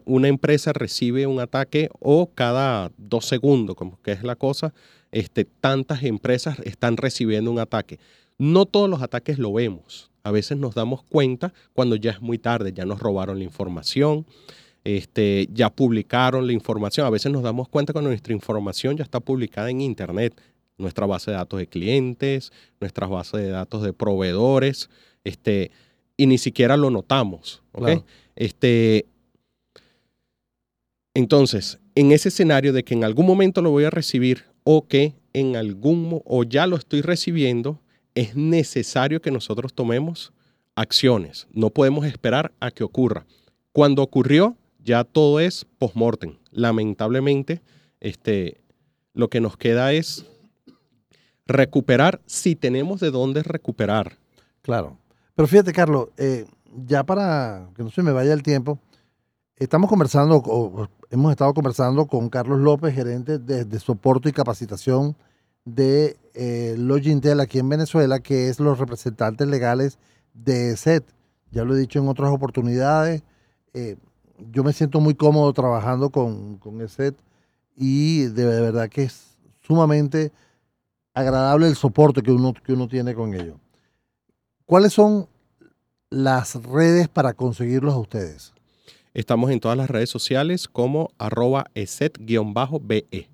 una 0.06 0.28
empresa 0.28 0.74
recibe 0.74 1.28
un 1.28 1.40
ataque 1.40 1.90
o 2.00 2.32
cada 2.34 2.92
dos 2.98 3.26
segundos, 3.26 3.76
como 3.76 4.02
que 4.02 4.12
es 4.12 4.24
la 4.24 4.36
cosa, 4.36 4.74
este, 5.12 5.46
tantas 5.46 6.04
empresas 6.04 6.60
están 6.60 6.98
recibiendo 6.98 7.52
un 7.52 7.60
ataque. 7.60 8.00
No 8.38 8.66
todos 8.66 8.90
los 8.90 9.02
ataques 9.02 9.38
lo 9.38 9.54
vemos. 9.54 10.10
A 10.24 10.32
veces 10.32 10.58
nos 10.58 10.76
damos 10.76 11.04
cuenta 11.04 11.54
cuando 11.74 11.96
ya 11.96 12.12
es 12.12 12.22
muy 12.22 12.38
tarde, 12.38 12.74
ya 12.74 12.86
nos 12.86 13.00
robaron 13.00 13.40
la 13.40 13.44
información, 13.44 14.26
este, 14.84 15.48
ya 15.52 15.70
publicaron 15.70 16.48
la 16.48 16.54
información. 16.54 17.06
A 17.06 17.10
veces 17.10 17.32
nos 17.32 17.44
damos 17.44 17.68
cuenta 17.68 17.94
cuando 17.94 18.10
nuestra 18.10 18.34
información 18.34 18.98
ya 18.98 19.04
está 19.04 19.20
publicada 19.20 19.70
en 19.70 19.82
Internet, 19.82 20.40
nuestra 20.78 21.06
base 21.06 21.32
de 21.32 21.38
datos 21.38 21.60
de 21.60 21.68
clientes, 21.68 22.52
nuestra 22.80 23.08
base 23.08 23.38
de 23.38 23.50
datos 23.50 23.84
de 23.84 23.94
proveedores, 23.94 24.90
este, 25.24 25.72
y 26.18 26.28
ni 26.28 26.38
siquiera 26.38 26.78
lo 26.78 26.90
notamos. 26.90 27.62
Este, 28.36 29.06
entonces, 31.14 31.80
en 31.96 32.12
ese 32.12 32.30
escenario 32.30 32.74
de 32.74 32.84
que 32.84 32.94
en 32.94 33.04
algún 33.04 33.26
momento 33.26 33.62
lo 33.62 33.72
voy 33.72 33.84
a 33.84 33.90
recibir 33.90 34.51
o 34.64 34.88
que 34.88 35.16
en 35.34 35.56
algún 35.56 36.22
o 36.26 36.44
ya 36.44 36.68
lo 36.68 36.76
estoy 36.76 37.02
recibiendo, 37.02 37.80
es 38.16 38.36
necesario 38.36 39.22
que 39.22 39.32
nosotros 39.32 39.74
tomemos 39.74 40.34
acciones. 40.76 41.48
No 41.52 41.70
podemos 41.70 42.06
esperar 42.06 42.52
a 42.60 42.72
que 42.72 42.84
ocurra. 42.84 43.26
Cuando 43.72 44.04
ocurrió, 44.04 44.58
ya 44.84 45.04
todo 45.04 45.40
es 45.40 45.66
post-mortem. 45.78 46.38
Lamentablemente, 46.52 47.62
este, 48.00 48.62
lo 49.14 49.30
que 49.30 49.40
nos 49.40 49.58
queda 49.58 49.94
es 49.94 50.26
recuperar 51.46 52.22
si 52.26 52.56
tenemos 52.56 53.00
de 53.00 53.12
dónde 53.12 53.44
recuperar. 53.44 54.18
Claro. 54.62 54.98
Pero 55.36 55.48
fíjate, 55.48 55.74
Carlos, 55.74 56.10
eh, 56.18 56.46
ya 56.86 57.04
para 57.04 57.70
que 57.76 57.84
no 57.84 57.92
se 57.92 58.04
me 58.04 58.12
vaya 58.12 58.34
el 58.34 58.44
tiempo, 58.44 58.80
estamos 59.64 59.90
conversando, 59.90 60.90
hemos 61.12 61.32
estado 61.32 61.54
conversando 61.54 62.08
con 62.08 62.30
Carlos 62.30 62.60
López, 62.60 62.96
gerente 62.96 63.38
de, 63.38 63.80
soporte 63.80 64.30
y 64.30 64.32
capacitación 64.32 65.16
de 65.66 66.18
eh, 66.34 66.76
Logintel 66.80 67.40
aquí 67.40 67.60
en 67.60 67.70
Venezuela, 67.70 68.20
que 68.20 68.50
es 68.50 68.60
los 68.60 68.80
representantes 68.80 69.48
legales 69.48 70.00
de 70.34 70.76
SET. 70.76 71.04
Ya 71.52 71.64
lo 71.64 71.76
he 71.76 71.80
dicho 71.80 72.00
en 72.00 72.08
otras 72.08 72.32
oportunidades. 72.32 73.22
Eh, 73.74 73.98
yo 74.52 74.64
me 74.64 74.74
siento 74.74 75.00
muy 75.00 75.14
cómodo 75.14 75.54
trabajando 75.54 76.10
con, 76.10 76.58
con 76.58 76.82
ESET 76.82 77.16
y 77.76 78.24
de 78.24 78.46
verdad 78.46 78.90
que 78.90 79.04
es 79.04 79.38
sumamente 79.62 80.32
agradable 81.14 81.68
el 81.68 81.76
soporte 81.76 82.24
que 82.24 82.32
uno, 82.32 82.54
que 82.54 82.74
uno 82.74 82.88
tiene 82.88 83.14
con 83.14 83.36
ellos. 83.36 83.58
¿Cuáles 84.66 84.94
son 84.94 85.28
las 86.10 86.56
redes 86.64 87.08
para 87.10 87.34
conseguirlos 87.36 87.94
a 87.94 87.98
ustedes? 87.98 88.54
Estamos 89.14 89.52
en 89.52 89.60
todas 89.60 89.78
las 89.78 89.90
redes 89.90 90.10
sociales 90.10 90.68
como 90.68 91.12
arroba 91.18 91.66
eset-be. 91.76 93.30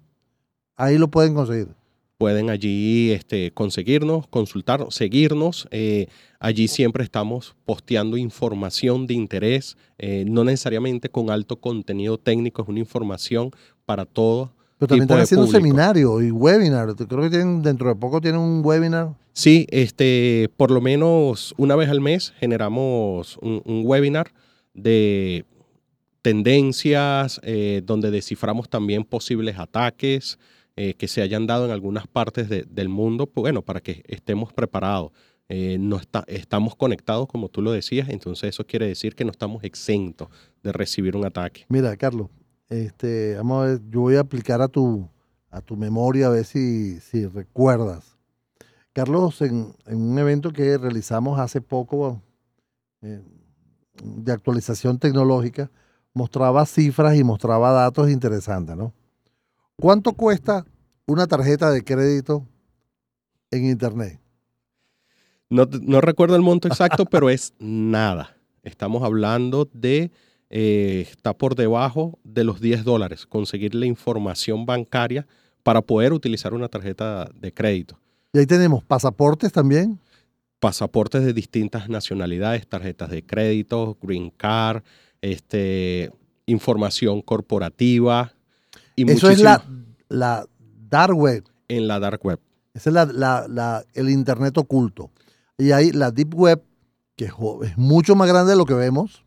Ahí 0.75 0.97
lo 0.97 1.09
pueden 1.09 1.33
conseguir. 1.33 1.69
Pueden 2.17 2.49
allí 2.49 3.11
este, 3.11 3.51
conseguirnos, 3.51 4.27
consultarnos, 4.27 4.95
seguirnos. 4.95 5.67
Eh, 5.71 6.07
allí 6.39 6.67
siempre 6.67 7.03
estamos 7.03 7.55
posteando 7.65 8.17
información 8.17 9.05
de 9.05 9.13
interés, 9.13 9.77
eh, 9.99 10.25
no 10.27 10.43
necesariamente 10.43 11.09
con 11.09 11.29
alto 11.29 11.57
contenido 11.57 12.17
técnico, 12.17 12.63
es 12.63 12.67
una 12.67 12.79
información 12.79 13.51
para 13.85 14.05
todos 14.05 14.49
pero 14.77 14.89
también 14.89 15.03
están 15.03 15.21
haciendo 15.21 15.47
seminarios 15.47 16.23
y 16.23 16.31
webinars. 16.31 16.95
Creo 16.95 17.21
que 17.23 17.29
tienen, 17.29 17.63
dentro 17.63 17.89
de 17.89 17.95
poco 17.95 18.21
tienen 18.21 18.39
un 18.39 18.61
webinar. 18.63 19.15
Sí, 19.33 19.65
este, 19.71 20.49
por 20.55 20.71
lo 20.71 20.81
menos 20.81 21.55
una 21.57 21.75
vez 21.75 21.89
al 21.89 21.99
mes 21.99 22.33
generamos 22.39 23.37
un, 23.41 23.61
webinar 23.85 24.31
de 24.73 25.45
tendencias, 26.21 27.39
eh, 27.43 27.81
donde 27.85 28.11
desciframos 28.11 28.69
también 28.69 29.03
posibles 29.03 29.57
ataques 29.57 30.37
eh, 30.75 30.93
que 30.93 31.07
se 31.07 31.21
hayan 31.21 31.47
dado 31.47 31.65
en 31.65 31.71
algunas 31.71 32.07
partes 32.07 32.49
del 32.49 32.89
mundo, 32.89 33.25
pues, 33.27 33.41
bueno, 33.41 33.61
para 33.63 33.81
que 33.81 34.03
estemos 34.07 34.53
preparados. 34.53 35.11
Eh, 35.49 35.77
no 35.79 35.95
está, 35.95 36.25
estamos 36.27 36.75
conectados, 36.75 37.27
como 37.27 37.47
tú 37.47 37.61
lo 37.61 37.71
decías, 37.71 38.09
entonces 38.09 38.49
eso 38.49 38.65
quiere 38.65 38.85
decir 38.85 39.15
que 39.15 39.23
no 39.23 39.31
estamos 39.31 39.63
exentos 39.63 40.27
de 40.61 40.73
recibir 40.73 41.15
un 41.15 41.25
ataque. 41.25 41.65
Mira, 41.69 41.95
Carlos, 41.95 42.27
este, 42.67 43.35
vamos 43.37 43.63
a 43.63 43.67
ver, 43.69 43.81
yo 43.89 44.01
voy 44.01 44.17
a 44.17 44.19
aplicar 44.19 44.61
a 44.61 44.67
tu, 44.67 45.09
a 45.49 45.61
tu 45.61 45.77
memoria 45.77 46.27
a 46.27 46.31
ver 46.31 46.43
si, 46.43 46.99
si 46.99 47.25
recuerdas. 47.25 48.17
Carlos, 48.91 49.41
en, 49.41 49.73
un 49.85 50.19
evento 50.19 50.51
que 50.51 50.77
realizamos 50.77 51.39
hace 51.39 51.61
poco 51.61 52.21
de 53.01 54.31
actualización 54.31 54.99
tecnológica, 54.99 55.71
mostraba 56.17 56.65
cifras 56.65 57.15
y 57.15 57.23
mostraba 57.23 57.71
datos 57.71 58.09
interesantes, 58.09 58.75
¿no? 58.75 58.93
¿Cuánto 59.79 60.13
cuesta 60.13 60.65
una 61.05 61.27
tarjeta 61.27 61.69
de 61.71 61.83
crédito 61.83 62.45
en 63.51 63.65
Internet? 63.65 64.19
No, 65.49 65.65
no 65.81 66.01
recuerdo 66.01 66.35
el 66.35 66.41
monto 66.41 66.67
exacto, 66.67 67.05
pero 67.11 67.29
es 67.29 67.53
nada. 67.59 68.35
Estamos 68.63 69.03
hablando 69.03 69.69
de 69.71 70.11
eh, 70.49 71.05
está 71.09 71.37
por 71.37 71.55
debajo 71.55 72.19
de 72.23 72.43
los 72.43 72.61
10 72.61 72.83
dólares 72.83 73.25
conseguir 73.25 73.75
la 73.75 73.85
información 73.85 74.65
bancaria 74.65 75.27
para 75.63 75.81
poder 75.81 76.13
utilizar 76.13 76.53
una 76.53 76.69
tarjeta 76.69 77.29
de 77.35 77.53
crédito. 77.53 77.99
Y 78.33 78.39
ahí 78.39 78.45
tenemos 78.45 78.83
pasaportes 78.83 79.51
también. 79.51 79.99
Pasaportes 80.59 81.23
de 81.23 81.33
distintas 81.33 81.87
nacionalidades, 81.87 82.67
tarjetas 82.67 83.11
de 83.11 83.23
crédito, 83.23 83.95
green 84.01 84.31
card, 84.31 84.81
este, 85.31 86.11
información 86.45 87.21
corporativa. 87.21 88.33
Y 88.95 89.09
Eso 89.09 89.29
es 89.29 89.39
la, 89.39 89.63
la 90.09 90.47
dark 90.89 91.15
web. 91.15 91.43
En 91.67 91.87
la 91.87 91.99
dark 91.99 92.23
web. 92.25 92.39
Ese 92.73 92.89
es 92.89 92.93
la, 92.93 93.85
el 93.93 94.09
Internet 94.09 94.57
oculto. 94.57 95.11
Y 95.57 95.71
ahí 95.71 95.91
la 95.91 96.11
deep 96.11 96.35
web, 96.35 96.63
que 97.15 97.25
es 97.25 97.77
mucho 97.77 98.15
más 98.15 98.27
grande 98.27 98.51
de 98.51 98.57
lo 98.57 98.65
que 98.65 98.73
vemos. 98.73 99.23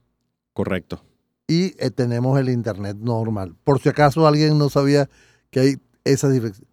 Correcto 0.52 1.02
y 1.50 1.74
eh, 1.80 1.90
tenemos 1.90 2.38
el 2.38 2.48
Internet 2.48 2.96
normal. 3.00 3.56
Por 3.64 3.80
si 3.80 3.88
acaso 3.88 4.24
alguien 4.24 4.56
no 4.56 4.68
sabía 4.68 5.10
que 5.50 5.58
hay 5.58 5.74
esas 6.04 6.32
diferencias. 6.32 6.64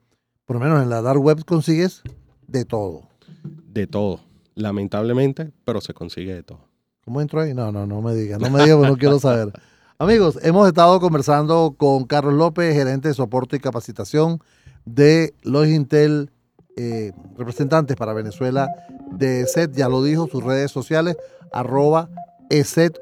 Por 0.45 0.57
lo 0.57 0.59
menos 0.59 0.83
en 0.83 0.91
la 0.91 1.01
dark 1.01 1.19
web 1.19 1.43
consigues 1.45 2.03
de 2.45 2.63
todo. 2.63 3.09
De 3.43 3.87
todo. 3.87 4.19
Lamentablemente, 4.53 5.51
pero 5.65 5.81
se 5.81 5.95
consigue 5.95 6.35
de 6.35 6.43
todo. 6.43 6.66
¿Cómo 7.07 7.21
entro 7.21 7.39
ahí? 7.39 7.53
No, 7.53 7.71
no, 7.71 7.87
no 7.87 8.01
me 8.01 8.13
diga, 8.13 8.37
no 8.37 8.49
me 8.49 8.61
diga, 8.63 8.75
porque 8.75 8.91
no 8.91 8.97
quiero 8.97 9.17
saber. 9.17 9.53
Amigos, 9.97 10.37
hemos 10.43 10.67
estado 10.67 10.99
conversando 10.99 11.73
con 11.77 12.03
Carlos 12.03 12.33
López, 12.33 12.75
gerente 12.75 13.07
de 13.07 13.13
soporte 13.13 13.55
y 13.55 13.59
capacitación 13.61 14.41
de 14.83 15.33
los 15.41 15.67
Intel, 15.67 16.31
eh, 16.75 17.13
representantes 17.37 17.95
para 17.95 18.11
Venezuela 18.11 18.67
de 19.09 19.43
ESET, 19.43 19.71
ya 19.73 19.87
lo 19.87 20.03
dijo, 20.03 20.27
sus 20.27 20.43
redes 20.43 20.69
sociales, 20.69 21.15
arroba 21.53 22.09
ESET 22.49 22.99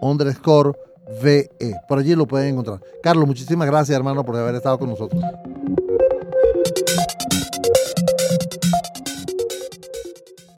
underscore 0.00 0.72
VE. 1.22 1.50
Por 1.86 1.98
allí 1.98 2.14
lo 2.14 2.26
pueden 2.26 2.54
encontrar. 2.54 2.80
Carlos, 3.02 3.26
muchísimas 3.26 3.68
gracias, 3.68 3.94
hermano, 3.94 4.24
por 4.24 4.36
haber 4.36 4.54
estado 4.54 4.78
con 4.78 4.88
nosotros. 4.88 5.22